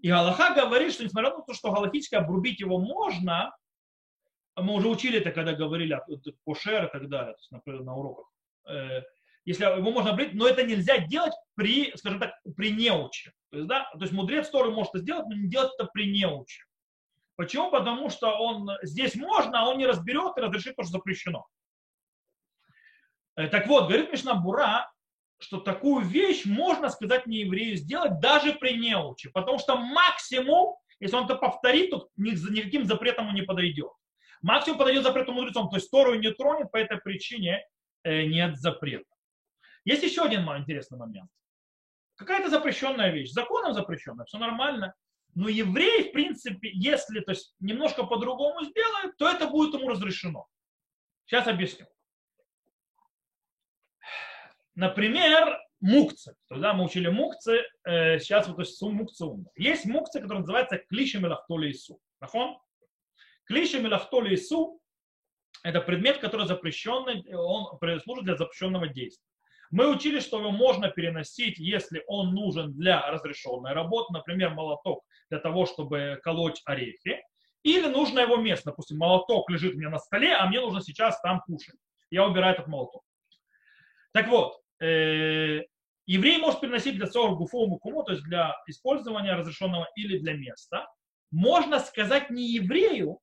[0.00, 3.54] И Галаха говорит, что несмотря на то, что галактически обрубить его можно,
[4.56, 6.04] мы уже учили это, когда говорили о
[6.44, 8.26] кошер и так далее, то есть, например, на уроках.
[8.66, 9.02] Э,
[9.44, 13.32] если его можно обрезать, но это нельзя делать при, скажем так, при неуче.
[13.50, 16.10] То есть, да, то есть мудрец Торы может это сделать, но не делать это при
[16.10, 16.64] неуче.
[17.36, 17.70] Почему?
[17.70, 21.46] Потому что он здесь можно, а он не разберет и разрешит то, что запрещено.
[23.36, 24.90] Э, так вот, говорит Мишна Бура,
[25.38, 31.16] что такую вещь можно сказать не еврею сделать даже при неуче, потому что максимум, если
[31.16, 33.90] он это повторит, то никаким запретом он не подойдет.
[34.42, 37.64] Максимум подойдет запрету мудрецом, то есть Тору не тронет, по этой причине
[38.04, 39.04] э, нет запрета.
[39.84, 41.30] Есть еще один интересный момент.
[42.16, 44.94] Какая-то запрещенная вещь, законом запрещенная, все нормально,
[45.34, 50.46] но еврей, в принципе, если то есть, немножко по-другому сделает, то это будет ему разрешено.
[51.26, 51.86] Сейчас объясню.
[54.74, 56.36] Например, мукцы.
[56.48, 59.50] Тогда мы учили мукцы, э, сейчас вот то есть мукцы умно.
[59.56, 62.00] Есть мукцы, которые называются клиши мелахтоли Ису.
[62.20, 62.58] Нахон?
[63.44, 64.80] Клиши мелахтоли Ису–
[65.62, 69.31] это предмет, который запрещенный, он служит для запрещенного действия.
[69.72, 75.38] Мы учили, что его можно переносить, если он нужен для разрешенной работы, например, молоток для
[75.38, 77.22] того, чтобы колоть орехи,
[77.62, 78.70] или нужно его место.
[78.70, 81.76] Допустим, молоток лежит у меня на столе, а мне нужно сейчас там кушать.
[82.10, 83.02] Я убираю этот молоток.
[84.12, 85.62] Так вот, э,
[86.04, 90.86] еврей может переносить для цор гуфовому куму, то есть для использования разрешенного или для места.
[91.30, 93.20] Можно сказать не еврею,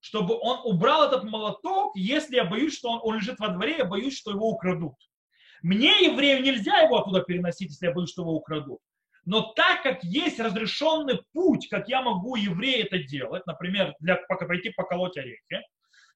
[0.00, 3.84] чтобы он убрал этот молоток, если я боюсь, что он, он лежит во дворе, я
[3.84, 4.96] боюсь, что его украдут.
[5.62, 8.80] Мне, еврею, нельзя его оттуда переносить, если я боюсь, что его украдут.
[9.24, 14.70] Но так как есть разрешенный путь, как я могу еврею это делать, например, для, пойти
[14.70, 15.60] поколоть орехи,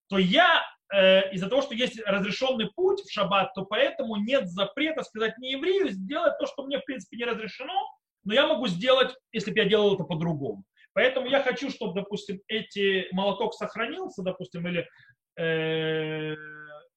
[0.09, 5.03] то я э, из-за того, что есть разрешенный путь в шаббат, то поэтому нет запрета
[5.05, 7.81] сказать не еврею сделать то, что мне в принципе не разрешено,
[8.25, 10.65] но я могу сделать, если бы я делал это по-другому.
[10.93, 14.89] Поэтому я хочу, чтобы, допустим, эти молоток сохранился, допустим, или
[15.39, 16.35] э,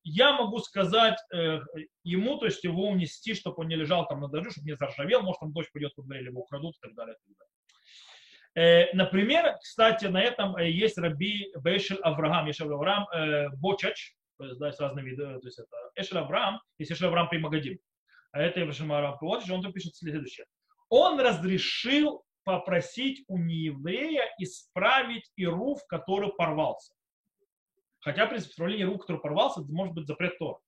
[0.04, 1.60] я могу сказать э,
[2.04, 5.22] ему, то есть его унести, чтобы он не лежал там на дождю, чтобы не заржавел,
[5.22, 7.16] может там дождь пойдет туда, или его украдут и так далее.
[7.16, 7.50] И так далее.
[8.56, 14.46] Э, например, кстати, на этом э, есть Раби Бешель Авраам, Ешель Авраам э, Бочач, то
[14.46, 17.78] есть, да, есть разные виды, то есть это Эшель Авраам, есть Эшель Авраам Примагадим.
[18.32, 20.46] А это Ешель Авраам Бочач, он тут пишет следующее.
[20.90, 26.94] Он разрешил попросить у нееврея исправить ируф, который порвался.
[28.02, 30.62] Хотя при исправлении рук, который порвался, это может быть запрет Тор.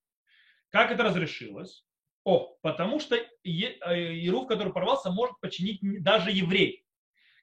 [0.70, 1.84] Как это разрешилось?
[2.24, 6.84] О, потому что э, Ируф, который порвался, может починить даже еврей.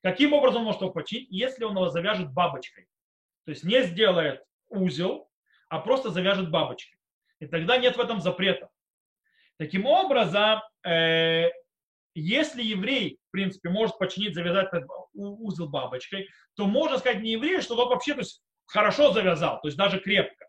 [0.01, 1.27] Каким образом он может его починить?
[1.29, 2.87] Если он его завяжет бабочкой.
[3.45, 5.29] То есть не сделает узел,
[5.67, 6.97] а просто завяжет бабочкой.
[7.39, 8.69] И тогда нет в этом запрета.
[9.57, 11.49] Таким образом, э,
[12.15, 14.69] если еврей, в принципе, может починить, завязать
[15.13, 19.77] узел бабочкой, то можно сказать не еврей, что вообще то есть, хорошо завязал, то есть
[19.77, 20.47] даже крепко.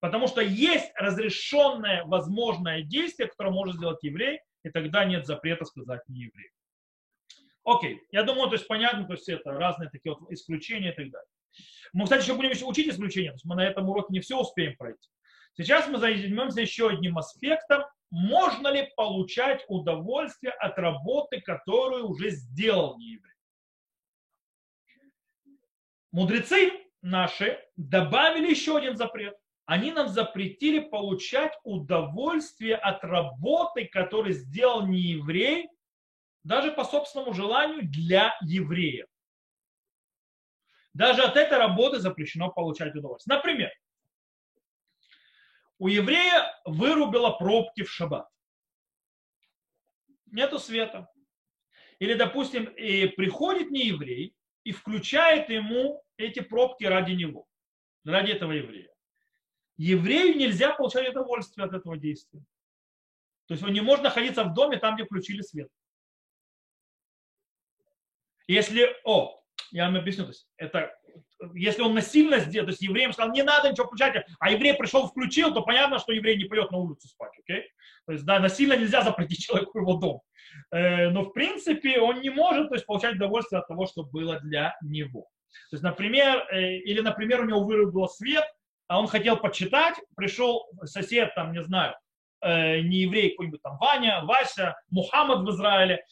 [0.00, 6.02] Потому что есть разрешенное возможное действие, которое может сделать еврей, и тогда нет запрета сказать
[6.08, 6.50] не еврей.
[7.64, 11.10] Окей, я думаю, то есть понятно, то есть это разные такие вот исключения и так
[11.10, 11.28] далее.
[11.92, 14.76] Мы, кстати, еще будем учить исключения, то есть мы на этом уроке не все успеем
[14.76, 15.08] пройти.
[15.54, 17.84] Сейчас мы займемся еще одним аспектом.
[18.10, 23.34] Можно ли получать удовольствие от работы, которую уже сделал нееврей?
[26.12, 29.36] Мудрецы наши добавили еще один запрет.
[29.66, 35.68] Они нам запретили получать удовольствие от работы, которую сделал не еврей,
[36.42, 39.06] даже по собственному желанию для еврея.
[40.94, 43.36] Даже от этой работы запрещено получать удовольствие.
[43.36, 43.70] Например,
[45.78, 48.26] у еврея вырубило пробки в шаббат.
[50.26, 51.08] Нету света.
[51.98, 54.34] Или, допустим, приходит не еврей
[54.68, 57.46] и включает ему эти пробки ради него,
[58.04, 58.92] ради этого еврея.
[59.78, 62.44] Еврею нельзя получать удовольствие от этого действия.
[63.46, 65.70] То есть он не может находиться в доме там, где включили свет.
[68.46, 70.97] Если, о, я вам объясню, то есть это,
[71.54, 75.06] если он насильно сделал, то есть евреям сказал, не надо ничего включать, а еврей пришел,
[75.06, 77.64] включил, то понятно, что еврей не пойдет на улицу спать, окей?
[78.06, 80.22] То есть, да, насильно нельзя запретить человеку его дом.
[80.72, 84.40] Э, но, в принципе, он не может, то есть, получать удовольствие от того, что было
[84.40, 85.28] для него.
[85.70, 88.44] То есть, например, э, или, например, у него вырубил свет,
[88.86, 91.94] а он хотел почитать, пришел сосед, там, не знаю,
[92.40, 96.04] э, не еврей, какой-нибудь там Ваня, Вася, Мухаммад в Израиле,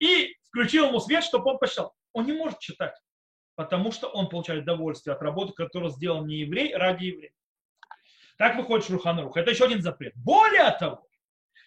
[0.00, 1.92] и включил ему свет, чтобы он почитал.
[2.14, 2.94] Он не может читать.
[3.56, 7.32] Потому что он получает удовольствие от работы, которую сделал не еврей ради еврея.
[8.38, 9.36] Так выходит Шурханарух.
[9.36, 10.12] Это еще один запрет.
[10.14, 11.08] Более того,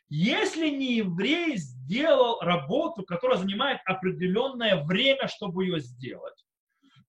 [0.08, 6.46] если не еврей сделал работу, которая занимает определенное время, чтобы ее сделать,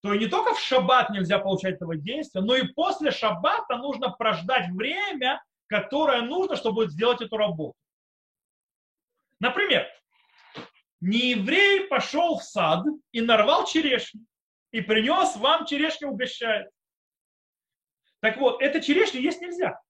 [0.02, 4.10] то и не только в шаббат нельзя получать этого действия, но и после шаббата нужно
[4.10, 7.76] прождать время, которое нужно, чтобы сделать эту работу.
[9.40, 9.86] Например,
[11.02, 14.24] нееврей пошел в сад и нарвал черешню,
[14.72, 16.70] и принес вам черешню угощает.
[18.20, 19.80] Так вот, эта черешня есть нельзя,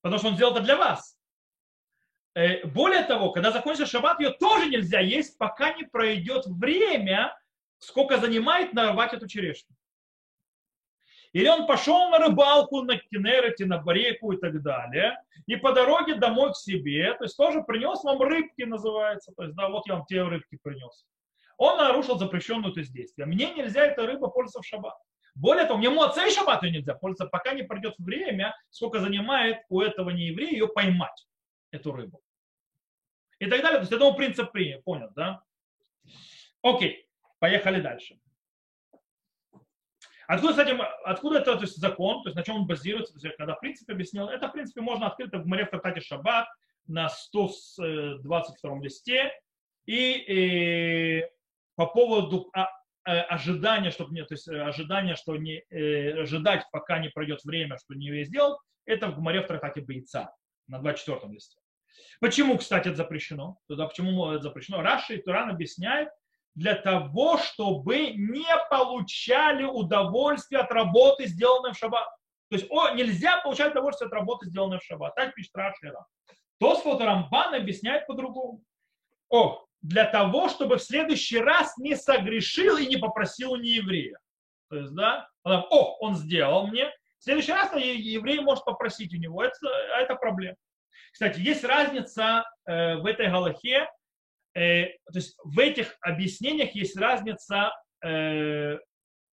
[0.00, 1.18] потому что он сделал это для вас.
[2.34, 7.36] Э, более того, когда закончится шаббат, ее тоже нельзя есть, пока не пройдет время,
[7.78, 9.76] сколько занимает нарвать эту черешню.
[11.32, 16.14] Или он пошел на рыбалку на Кенерете, на Бареку и так далее, и по дороге
[16.14, 19.94] домой к себе, то есть тоже принес вам рыбки, называется, то есть, да, вот я
[19.94, 21.06] вам те рыбки принес.
[21.62, 23.24] Он нарушил запрещенную это действие.
[23.24, 24.96] Мне нельзя эта рыба пользоваться в шаббат.
[25.36, 29.80] Более того, мне муацей шаббат ее нельзя пользоваться, пока не пройдет время, сколько занимает у
[29.80, 31.28] этого нееврея ее поймать,
[31.70, 32.20] эту рыбу.
[33.38, 33.76] И так далее.
[33.76, 35.44] То есть этому принцип принят, понял, да?
[36.62, 37.06] Окей,
[37.38, 38.18] поехали дальше.
[40.26, 43.36] Откуда, кстати, откуда это то есть, закон, то есть на чем он базируется, то есть,
[43.36, 46.48] когда принцип объяснил, это, в принципе, можно открыть в Маре в Тартате Шаббат
[46.88, 49.30] на 122 листе,
[49.86, 51.31] и, и
[51.74, 52.68] по поводу а,
[53.06, 57.78] э, ожидания, чтобы не, то есть ожидания, что не э, ожидать, пока не пройдет время,
[57.78, 60.32] что не еврей сделал, это в Гумаре в трактате Бойца
[60.68, 61.58] на 24 листе.
[62.20, 63.58] Почему, кстати, это запрещено?
[63.68, 64.82] Туда почему это запрещено?
[64.82, 66.08] Раши и Туран объясняет,
[66.54, 72.06] для того, чтобы не получали удовольствие от работы, сделанной в шаббат.
[72.50, 75.14] То есть о, нельзя получать удовольствие от работы, сделанной в шаббат.
[75.14, 76.04] Так пишет Раши и Рам.
[76.60, 78.62] Тосфот Рамбан объясняет по-другому.
[79.30, 84.18] О, для того, чтобы в следующий раз не согрешил и не попросил у нееврея.
[84.70, 86.86] То есть, да, он, о, он сделал мне,
[87.18, 89.54] в следующий раз еврей может попросить у него, это,
[89.98, 90.56] это проблема.
[91.12, 93.88] Кстати, есть разница э, в этой галахе,
[94.54, 97.72] э, то есть в этих объяснениях есть разница
[98.04, 98.78] э,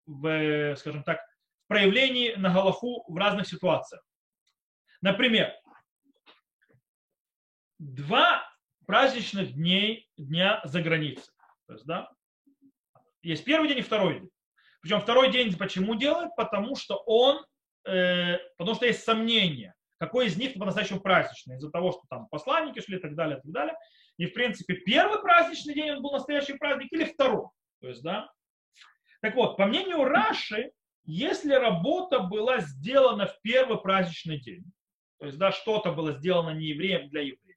[0.06, 1.20] в, скажем так,
[1.66, 4.04] в проявлении на галаху в разных ситуациях.
[5.02, 5.54] Например,
[7.78, 8.49] два
[8.90, 11.32] праздничных дней дня за границей.
[11.68, 12.10] То есть, да,
[13.22, 14.30] есть первый день и второй день.
[14.82, 16.32] Причем второй день почему делает?
[16.36, 17.46] Потому что он,
[17.86, 22.80] э, потому что есть сомнения, какой из них по-настоящему праздничный, из-за того, что там посланники
[22.80, 23.76] шли и так далее, и так далее.
[24.18, 27.46] И, в принципе, первый праздничный день он был настоящий праздник или второй.
[27.82, 28.28] То есть, да.
[29.22, 30.72] Так вот, по мнению Раши,
[31.04, 34.64] если работа была сделана в первый праздничный день,
[35.20, 37.49] то есть, да, что-то было сделано не евреем для еврея,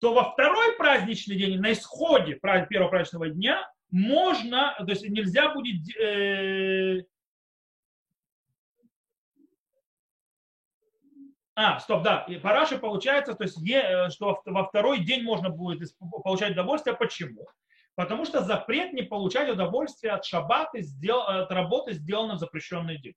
[0.00, 5.96] то во второй праздничный день, на исходе первого праздничного дня, можно, то есть нельзя будет
[5.98, 7.02] э,
[11.60, 12.24] А, стоп, да.
[12.28, 16.94] И параши получается, то есть, э, что во второй день можно будет получать удовольствие.
[16.94, 17.48] Почему?
[17.96, 23.14] Потому что запрет не получать удовольствие от шаббата, от работы, сделанной в запрещенный день.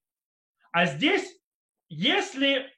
[0.71, 1.39] А здесь,
[1.88, 2.73] если,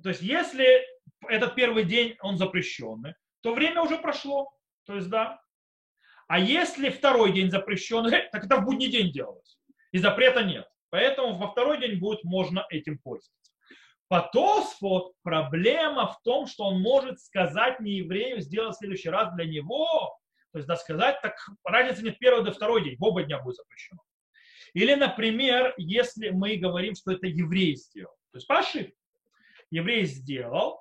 [0.00, 0.86] то есть, если
[1.26, 3.14] этот первый день он запрещенный,
[3.44, 4.50] то время уже прошло.
[4.86, 5.38] То есть, да.
[6.28, 9.58] А если второй день запрещен, так это в будний день делалось.
[9.92, 10.66] И запрета нет.
[10.88, 13.52] Поэтому во второй день будет можно этим пользоваться.
[14.08, 19.34] По Тосфот проблема в том, что он может сказать не еврею, сделать в следующий раз
[19.34, 20.18] для него.
[20.52, 21.34] То есть, да, сказать, так
[21.64, 24.00] разницы нет первый до второй день, в оба дня будет запрещено.
[24.72, 28.14] Или, например, если мы говорим, что это еврей сделал.
[28.32, 28.94] То есть по ошибке.
[29.70, 30.80] Еврей сделал,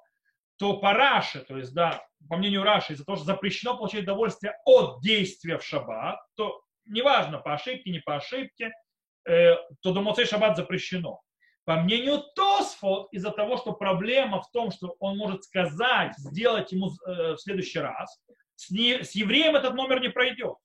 [0.58, 4.56] то по Раше, то есть, да, по мнению Раши, из-за того, что запрещено получать удовольствие
[4.66, 8.72] от действия в шаббат, то неважно, по ошибке, не по ошибке,
[9.28, 11.22] э, то до Моцей шаббат запрещено.
[11.66, 16.90] По мнению Тосфот, из-за того, что проблема в том, что он может сказать, сделать ему
[16.90, 18.22] э, в следующий раз,
[18.56, 20.56] с, не, с евреем этот номер не пройдет.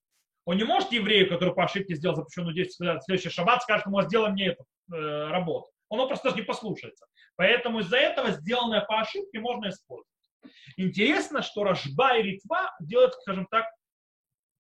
[0.45, 4.03] Он не может еврею, который по ошибке сделал запрещенную действие, в следующий шаббат скажет ему,
[4.03, 5.69] сделай мне эту э, работу.
[5.89, 7.07] Он просто даже не послушается.
[7.37, 10.07] Поэтому из-за этого сделанное по ошибке можно использовать.
[10.77, 13.67] Интересно, что Рожба и Ритва делают, скажем так,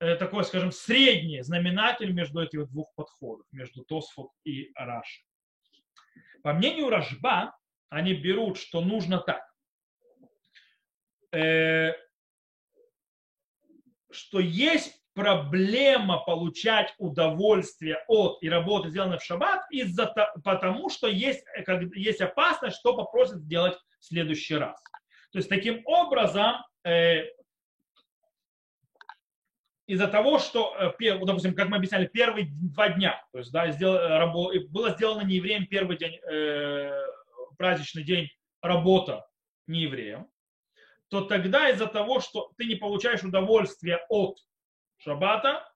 [0.01, 5.22] э, такой, скажем, средний знаменатель между этих двух подходов, между Тосфот и Раши.
[6.43, 7.57] По мнению Рожба,
[7.91, 9.43] они берут, что нужно так,
[11.33, 11.93] э,
[14.11, 20.14] что есть проблема получать удовольствие от и работы, сделанной в шаббат, из-за,
[20.45, 24.81] потому что есть, как, есть опасность, что попросят сделать в следующий раз.
[25.33, 27.25] То есть таким образом э,
[29.89, 33.99] из-за того, что, э, допустим, как мы объясняли, первые два дня, то есть, да, сдел,
[34.69, 36.93] было сделано не евреем первый день, э,
[37.57, 38.29] праздничный день
[38.62, 39.27] работа
[39.66, 40.29] не евреем,
[41.09, 44.39] то тогда из-за того, что ты не получаешь удовольствие от
[44.99, 45.69] шаббата,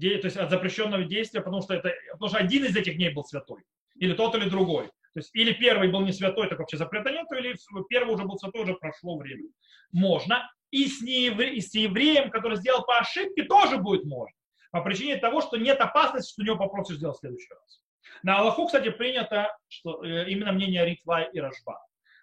[0.00, 3.24] то есть от запрещенного действия, потому что, это, потому что один из этих дней был
[3.24, 3.62] святой,
[3.96, 4.86] или тот, или другой.
[4.86, 7.54] То есть или первый был не святой, так вообще запрета нет, или
[7.88, 9.48] первый уже был святой, уже прошло время.
[9.92, 10.50] Можно.
[10.70, 14.34] И с, неевре, и с евреем, который сделал по ошибке, тоже будет можно.
[14.70, 17.82] По причине того, что нет опасности, что у него попросишь сделать в следующий раз.
[18.22, 21.74] На Аллаху, кстати, принято, что э, именно мнение Ритва и Рожба.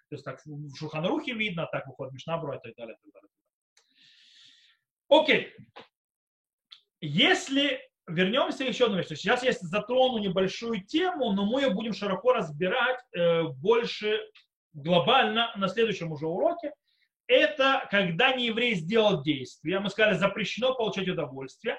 [0.08, 2.96] То есть так в Шуханрухе видно, так выходит Мишнабру и так далее.
[2.96, 3.30] И так далее.
[5.08, 5.54] Окей.
[7.00, 7.80] Если
[8.10, 9.08] вернемся еще одну вещь.
[9.08, 14.20] Сейчас я затрону небольшую тему, но мы ее будем широко разбирать э, больше
[14.72, 16.72] глобально на следующем уже уроке.
[17.26, 21.78] Это когда не еврей сделал действие, мы сказали, запрещено получать удовольствие.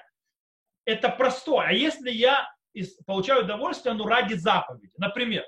[0.84, 1.68] Это простое.
[1.68, 2.48] А если я
[3.06, 4.90] получаю удовольствие, ну, ради заповеди.
[4.96, 5.44] Например,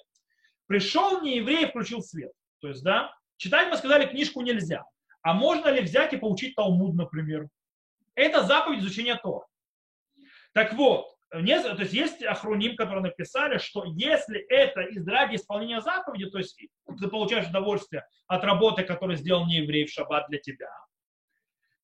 [0.67, 2.33] пришел не еврей и включил свет.
[2.61, 4.85] То есть, да, читать мы сказали, книжку нельзя.
[5.23, 7.49] А можно ли взять и получить Талмуд, например?
[8.15, 9.47] Это заповедь изучения Тора.
[10.55, 15.81] Так вот, не, то есть есть охруним, которые написали, что если это из ради исполнения
[15.81, 16.57] заповеди, то есть
[17.01, 20.71] ты получаешь удовольствие от работы, которую сделал не еврей в шаббат для тебя,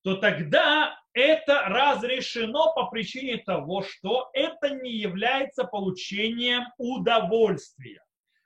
[0.03, 8.01] то тогда это разрешено по причине того, что это не является получением удовольствия.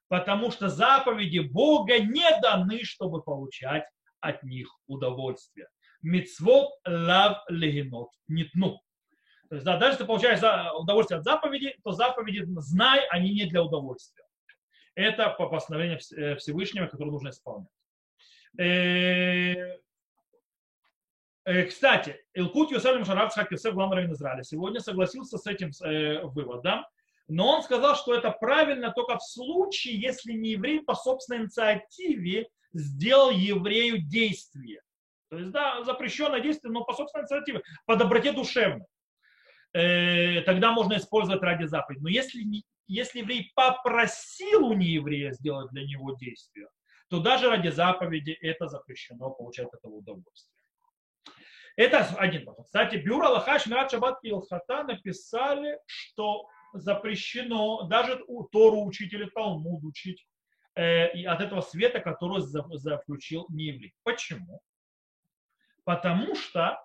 [0.07, 3.85] Потому что заповеди Бога не даны, чтобы получать
[4.21, 5.67] от них удовольствие.
[6.01, 8.81] Мицвод лав легенот нитну.
[9.49, 10.39] То есть, да, даже ты получаешь
[10.77, 14.25] удовольствие от заповеди, то заповеди, знай, они не для удовольствия.
[14.95, 17.69] Это по постановлению э, Всевышнего, которое нужно исполнять.
[18.57, 19.77] Э,
[21.43, 25.71] э, кстати, Илкут Юсалим Шарав Цхак Юсеф, главный раввин Израиля, сегодня согласился с этим
[26.29, 26.85] выводом,
[27.27, 32.47] но он сказал, что это правильно только в случае, если не еврей по собственной инициативе
[32.73, 34.81] сделал еврею действие.
[35.29, 38.85] То есть, да, запрещенное действие, но по собственной инициативе, по доброте душевной.
[39.75, 42.01] Э, тогда можно использовать ради заповеди.
[42.01, 42.41] Но если,
[42.87, 46.69] если еврей попросил у нееврея сделать для него действие,
[47.09, 50.55] то даже ради заповеди это запрещено, получать этого удовольствия.
[51.75, 52.67] Это один вопрос.
[52.67, 59.25] Кстати, Бюро Аллаха, Мират Шаббат и Илхата написали, что запрещено даже у Тору учить или
[59.25, 60.25] Талмуд учить
[60.75, 63.93] э, и от этого света, который заключил нееврей.
[64.03, 64.61] Почему?
[65.83, 66.79] Потому что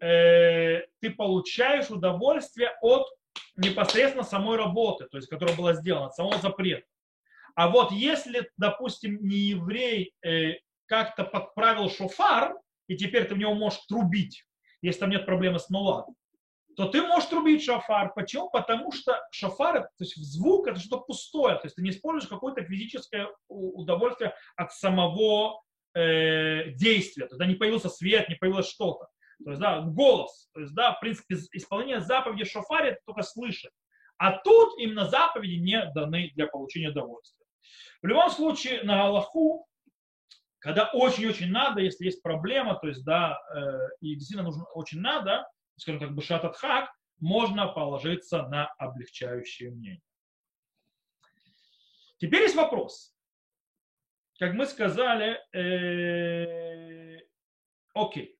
[0.00, 3.06] э, ты получаешь удовольствие от
[3.56, 6.86] непосредственно самой работы, то есть, которая была сделана, от самого запрета.
[7.54, 12.54] А вот если, допустим, не еврей э, как-то подправил шофар,
[12.86, 14.44] и теперь ты в него можешь трубить,
[14.82, 16.06] если там нет проблемы с нула,
[16.76, 18.12] то ты можешь трубить шофар.
[18.14, 18.50] Почему?
[18.50, 21.56] Потому что шофар, то есть звук, это что-то пустое.
[21.56, 25.62] То есть ты не используешь какое-то физическое удовольствие от самого
[25.94, 27.26] э, действия.
[27.26, 29.08] Тогда не появился свет, не появилось что-то.
[29.44, 30.48] То есть, да, голос.
[30.52, 33.72] То есть, да, в принципе, исполнение заповеди шофари это только слышать.
[34.18, 37.44] А тут именно заповеди не даны для получения удовольствия.
[38.02, 39.66] В любом случае, на Аллаху,
[40.58, 45.46] когда очень-очень надо, если есть проблема, то есть, да, э, и действительно нужно очень надо,
[45.76, 50.02] скажем так, бешатат хак, можно положиться на облегчающее мнение.
[52.18, 53.14] Теперь есть вопрос.
[54.38, 57.20] Как мы сказали, э,
[57.94, 58.35] окей,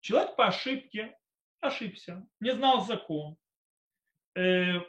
[0.00, 1.16] Человек по ошибке
[1.60, 3.36] ошибся, не знал закон.
[4.34, 4.80] Э,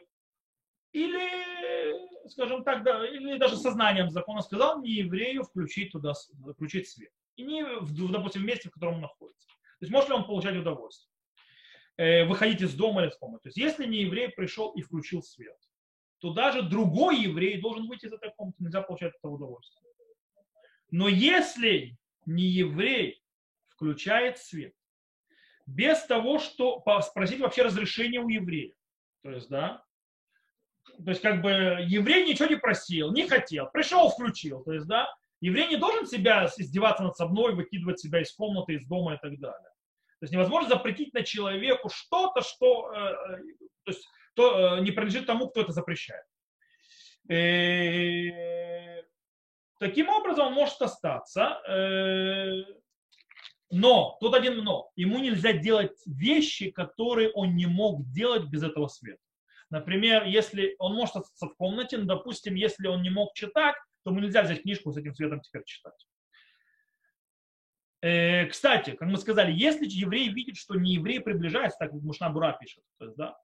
[0.94, 6.14] или, скажем так, да, или даже сознанием закона сказал не еврею включить туда,
[6.54, 7.12] включить свет.
[7.36, 9.48] И не, в, допустим, в месте, в котором он находится.
[9.48, 11.12] То есть может ли он получать удовольствие?
[11.98, 13.44] Э, выходить из дома или с комнаты.
[13.44, 15.58] То есть если не еврей пришел и включил свет,
[16.20, 19.92] то даже другой еврей должен выйти из этой комнаты, нельзя получать это удовольствие.
[20.92, 23.24] Но если не еврей
[23.70, 24.74] включает свет,
[25.66, 28.74] без того, что спросить вообще разрешение у еврея.
[29.24, 29.84] То есть, да,
[31.04, 31.50] то есть, как бы,
[31.88, 34.64] еврей ничего не просил, не хотел, пришел, включил.
[34.64, 38.86] То есть, да, еврей не должен себя издеваться над собой, выкидывать себя из комнаты, из
[38.88, 39.70] дома и так далее.
[40.20, 43.38] То есть, невозможно запретить на человеку что-то, что, э, э
[43.84, 46.24] то есть, то, э, не принадлежит тому, кто это запрещает.
[47.30, 48.32] И,
[49.80, 51.62] таким образом, он может остаться.
[51.68, 52.64] Э,
[53.72, 54.92] но, тут один но.
[54.96, 59.22] Ему нельзя делать вещи, которые он не мог делать без этого света.
[59.70, 64.12] Например, если он может остаться в комнате, но, допустим, если он не мог читать, то
[64.12, 66.06] ему нельзя взять книжку с этим светом теперь читать.
[68.02, 72.30] Э, кстати, как мы сказали, если еврей видит, что не еврей приближается, так как Мушна
[72.30, 73.38] Бура пишет, то есть, да,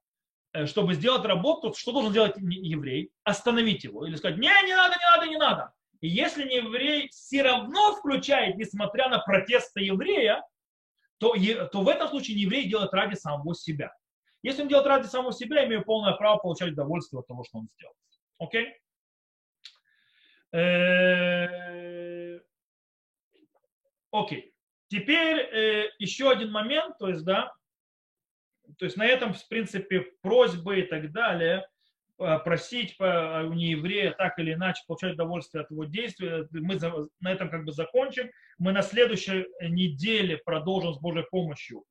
[0.54, 3.12] э, чтобы сделать работу, что должен делать еврей?
[3.24, 5.74] Остановить его или сказать, не, не надо, не надо, не надо.
[6.02, 10.43] И если не еврей все равно включает, несмотря на протесты еврея,
[11.18, 11.34] то,
[11.72, 13.93] то в этом случае не еврей делает ради самого себя.
[14.43, 17.68] Если он делает ради самого себя, имею полное право получать удовольствие от того, что он
[17.68, 17.93] сделал.
[18.38, 18.74] Окей?
[20.54, 22.39] Э,
[24.12, 24.54] окей.
[24.89, 27.52] Теперь э, еще один момент, то есть, да,
[28.78, 31.68] то есть на этом, в принципе, просьбы и так далее,
[32.18, 36.80] просить у нееврея так или иначе получать удовольствие от его действия, мы
[37.20, 38.30] на этом как бы закончим.
[38.57, 41.84] Мы на следующей неделе продолжим с Божьей помощью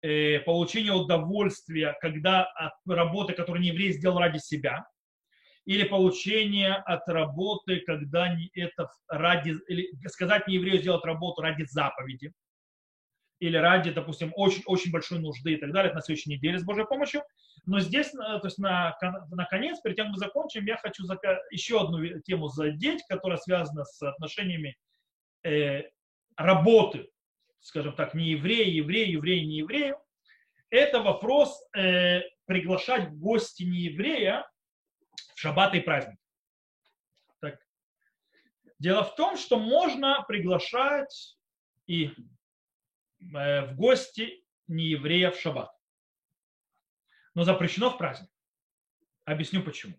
[0.00, 4.86] получение удовольствия, когда от работы, которую нееврей сделал ради себя,
[5.64, 12.32] или получение от работы, когда это ради, или сказать не еврею сделать работу ради заповеди,
[13.40, 16.86] или ради, допустим, очень, очень большой нужды и так далее, на следующей неделе с Божьей
[16.86, 17.22] помощью.
[17.66, 18.96] Но здесь, э, то есть на,
[19.30, 21.04] на конец, перед тем, как мы закончим, я хочу
[21.50, 24.76] еще одну тему задеть, которая связана с отношениями
[25.44, 25.82] э,
[26.36, 27.10] работы,
[27.60, 29.94] скажем так, не евреи, евреи, евреи, не евреи.
[30.70, 34.48] Это вопрос э, приглашать в гости не еврея,
[35.34, 36.18] в шаббаты и праздники.
[37.40, 37.58] Так.
[38.78, 41.36] Дело в том, что можно приглашать
[41.86, 42.12] и
[43.20, 45.70] в гости не еврея в шаббат.
[47.34, 48.30] Но запрещено в праздник.
[49.24, 49.98] Объясню почему.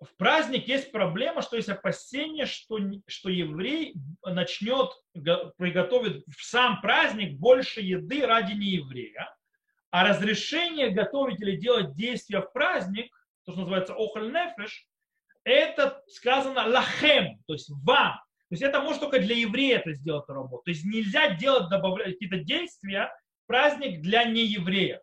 [0.00, 3.94] В праздник есть проблема, что есть опасение, что, что еврей
[4.24, 9.32] начнет приготовить в сам праздник больше еды ради нееврея,
[9.90, 13.14] а разрешение готовить или делать действия в праздник
[13.44, 14.86] то, что называется охоль нефеш,
[15.44, 18.20] это сказано лахем, то есть вам.
[18.52, 20.64] То есть это может только для еврея это сделать эту работу.
[20.64, 23.10] То есть нельзя делать, добавлять какие-то действия
[23.46, 25.00] праздник для нееврея.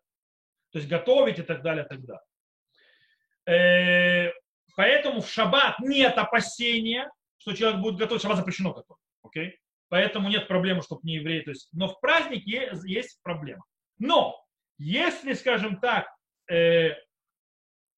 [0.72, 4.28] То есть готовить и так далее, и так далее.
[4.28, 4.32] Э,
[4.76, 8.22] поэтому в шаббат нет опасения, что человек будет готовить.
[8.22, 9.02] Шаббат запрещено готовить.
[9.26, 9.54] Okay?
[9.88, 11.42] Поэтому нет проблемы, чтобы не еврей.
[11.42, 13.64] То есть, но в празднике есть проблема.
[13.98, 14.40] Но
[14.78, 16.06] если, скажем так,
[16.52, 16.92] э,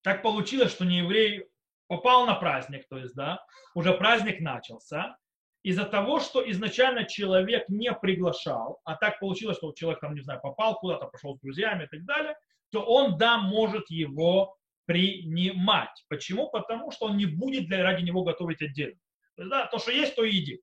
[0.02, 1.46] так получилось, что не еврей
[1.88, 3.46] попал на праздник, то есть, да,
[3.76, 5.18] уже праздник начался,
[5.64, 10.40] из-за того, что изначально человек не приглашал, а так получилось, что человек там, не знаю,
[10.42, 12.36] попал куда-то, пошел с друзьями и так далее,
[12.72, 14.56] то он, да, может его
[14.86, 16.06] принимать.
[16.08, 16.50] Почему?
[16.50, 19.00] Потому что он не будет для, ради него готовить отдельно.
[19.36, 20.62] То, есть, да, то, что есть, то иди.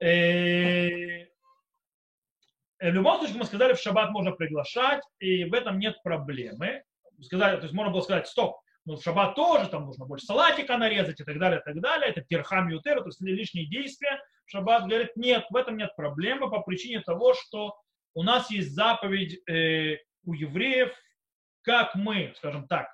[0.00, 1.26] Э,
[2.78, 6.82] в любом случае, мы сказали, в шаббат можно приглашать, и в этом нет проблемы
[7.22, 11.20] сказали, то есть можно было сказать, стоп, в шаббат тоже, там нужно больше салатика нарезать
[11.20, 12.10] и так далее, и так далее.
[12.10, 14.20] Это тирхам ютер, то есть лишние действия.
[14.46, 17.76] Шаббат говорит, нет, в этом нет проблемы по причине того, что
[18.14, 20.92] у нас есть заповедь э, у евреев,
[21.62, 22.88] как мы, скажем так,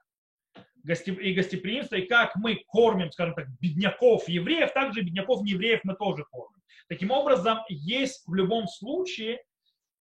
[0.85, 6.25] и гостеприимство, и как мы кормим, скажем так, бедняков евреев, также бедняков неевреев мы тоже
[6.31, 6.61] кормим.
[6.89, 9.41] Таким образом, есть в любом случае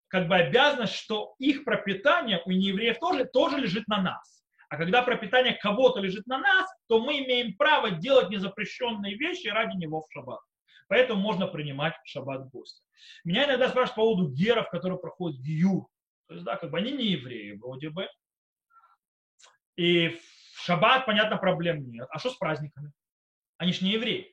[0.09, 4.38] как бы обязанность, что их пропитание у неевреев тоже, тоже лежит на нас.
[4.69, 9.77] А когда пропитание кого-то лежит на нас, то мы имеем право делать незапрещенные вещи ради
[9.77, 10.41] него в шаббат.
[10.89, 12.83] Поэтому можно принимать шаббат гостя.
[13.25, 15.87] Меня иногда спрашивают по поводу геров, которые проходят гиюр.
[16.29, 18.09] То есть, да, как бы они не евреи вроде бы.
[19.77, 20.09] И
[20.55, 22.07] в шаббат, понятно, проблем нет.
[22.11, 22.93] А что с праздниками?
[23.57, 24.33] Они же не евреи.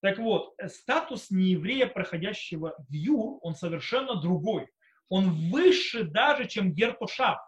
[0.00, 4.68] Так вот, статус нееврея, проходящего в Юр, он совершенно другой
[5.08, 7.38] он выше даже, чем Гертошав.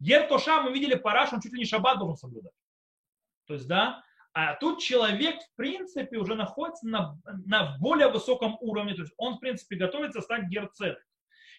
[0.00, 2.52] Гертошав, мы видели, Параш, он чуть ли не шаббат должен соблюдать.
[3.46, 8.94] То есть, да, а тут человек, в принципе, уже находится на, на более высоком уровне.
[8.94, 10.98] То есть он, в принципе, готовится стать герцет.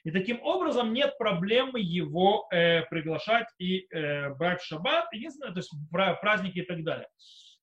[0.03, 5.11] И таким образом нет проблемы его э, приглашать и э, брать в шаббат.
[5.11, 7.09] Единственное, то есть праздники и так далее.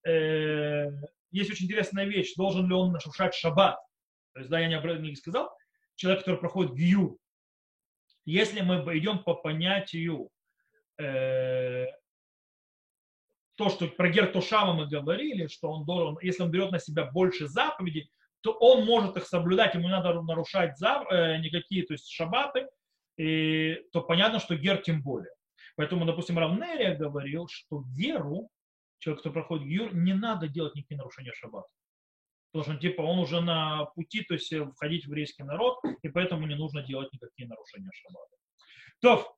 [0.06, 0.90] Э,
[1.30, 2.34] есть очень интересная вещь.
[2.36, 3.78] Должен ли он нарушать шаббат?
[4.34, 5.50] То есть, да, я не, не сказал.
[5.94, 7.18] Человек, который проходит гью,
[8.26, 10.28] если мы идем по понятию
[10.98, 11.86] э,
[13.56, 17.48] то, что про Гертушава мы говорили, что он должен, если он берет на себя больше
[17.48, 18.10] заповедей,
[18.42, 22.68] то он может их соблюдать, ему не надо нарушать зав, э, никакие, то есть шабаты,
[23.18, 25.32] и, то понятно, что гер тем более.
[25.76, 28.50] Поэтому, допустим, Равнерия говорил, что геру,
[28.98, 31.68] человек, кто проходит гюр, не надо делать никакие нарушения шаббата.
[32.52, 36.08] Потому что типа он уже на пути, то есть э, входить в еврейский народ, и
[36.08, 38.36] поэтому не нужно делать никакие нарушения шаббата.
[39.00, 39.36] То,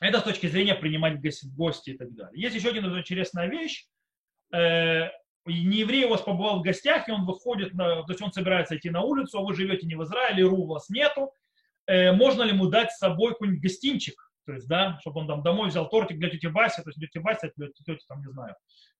[0.00, 2.40] это с точки зрения принимать в гости и так далее.
[2.40, 3.86] Есть еще один интересная вещь.
[4.52, 5.08] Э,
[5.46, 8.76] не еврей у вас побывал в гостях, и он выходит, на, то есть он собирается
[8.76, 11.32] идти на улицу, а вы живете не в Израиле, РУ у вас нету,
[11.86, 14.14] э, можно ли ему дать с собой какой-нибудь гостинчик,
[14.46, 17.08] то есть, да, чтобы он там домой взял тортик для тети Васи, то есть для
[17.08, 18.54] тети Васи, для тети, там, не знаю,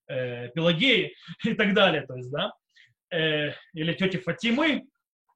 [0.07, 1.15] э, Пелагеи
[1.45, 2.51] и так далее, то есть, да,
[3.11, 4.85] или тети Фатимы,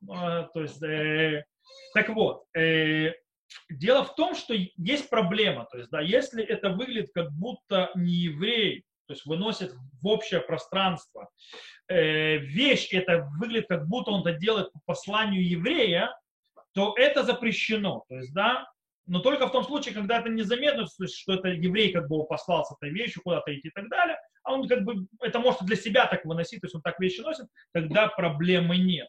[0.07, 1.43] то есть, э,
[1.93, 3.13] так вот, э,
[3.69, 8.11] дело в том, что есть проблема, то есть, да, если это выглядит как будто не
[8.11, 11.29] еврей, то есть выносит в общее пространство
[11.87, 16.09] э, вещь, это выглядит как будто он это делает по посланию еврея,
[16.73, 18.03] то это запрещено.
[18.09, 18.67] То есть, да,
[19.07, 22.71] но только в том случае, когда это незаметно, что это еврей как бы послал с
[22.71, 26.07] этой вещью куда-то идти и так далее, а он как бы это может для себя
[26.07, 29.07] так выносить, то есть он так вещи носит, тогда проблемы нет.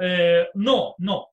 [0.00, 1.30] Э, но, но,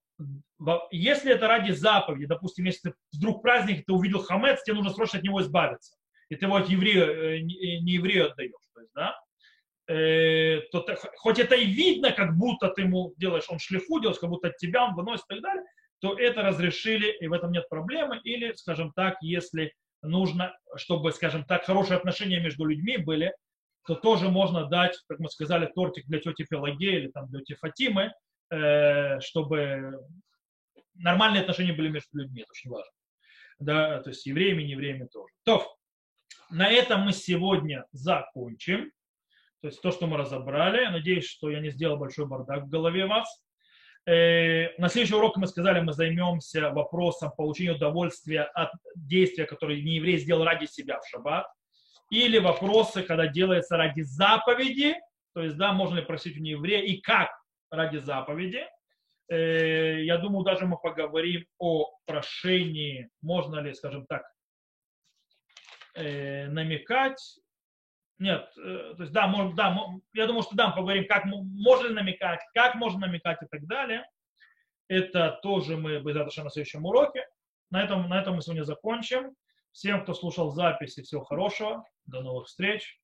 [0.90, 5.18] если это ради заповеди, допустим, если ты вдруг праздник, ты увидел хамец, тебе нужно срочно
[5.18, 5.96] от него избавиться,
[6.28, 9.16] и ты его от еврея, э, не еврею отдаешь, то есть, да,
[9.88, 14.18] э, то ты, хоть это и видно, как будто ты ему делаешь, он шлифу делаешь,
[14.18, 15.64] как будто от тебя он выносит и так далее,
[16.00, 18.20] то это разрешили, и в этом нет проблемы.
[18.22, 23.34] Или, скажем так, если нужно, чтобы, скажем так, хорошие отношения между людьми были,
[23.86, 27.58] то тоже можно дать, как мы сказали, тортик для тети Пелагеи или там для тети
[27.58, 28.10] Фатимы, э,
[28.50, 29.98] чтобы
[30.94, 32.92] нормальные отношения были между людьми, это очень важно.
[33.58, 35.32] Да, то есть евреями, не евреями тоже.
[35.44, 35.66] То,
[36.50, 38.90] на этом мы сегодня закончим.
[39.60, 40.86] То есть то, что мы разобрали.
[40.86, 43.28] Надеюсь, что я не сделал большой бардак в голове вас.
[44.06, 49.96] Э, на следующий урок мы сказали, мы займемся вопросом получения удовольствия от действия, которое не
[49.96, 51.46] еврей сделал ради себя в шаббат.
[52.10, 54.94] Или вопросы, когда делается ради заповеди,
[55.34, 57.28] то есть, да, можно ли просить у нееврея и как
[57.70, 58.66] ради заповеди.
[59.28, 64.22] Э, я думаю, даже мы поговорим о прошении, можно ли, скажем так,
[65.94, 67.20] э, намекать
[68.18, 69.76] нет, э, то есть да, может, да,
[70.12, 74.04] я думаю, что да, мы поговорим, как можно намекать, как можно намекать и так далее.
[74.88, 77.24] Это тоже мы бы завтра на следующем уроке.
[77.70, 79.34] На этом, на этом мы сегодня закончим.
[79.70, 81.84] Всем, кто слушал записи, всего хорошего.
[82.06, 82.98] До новых встреч.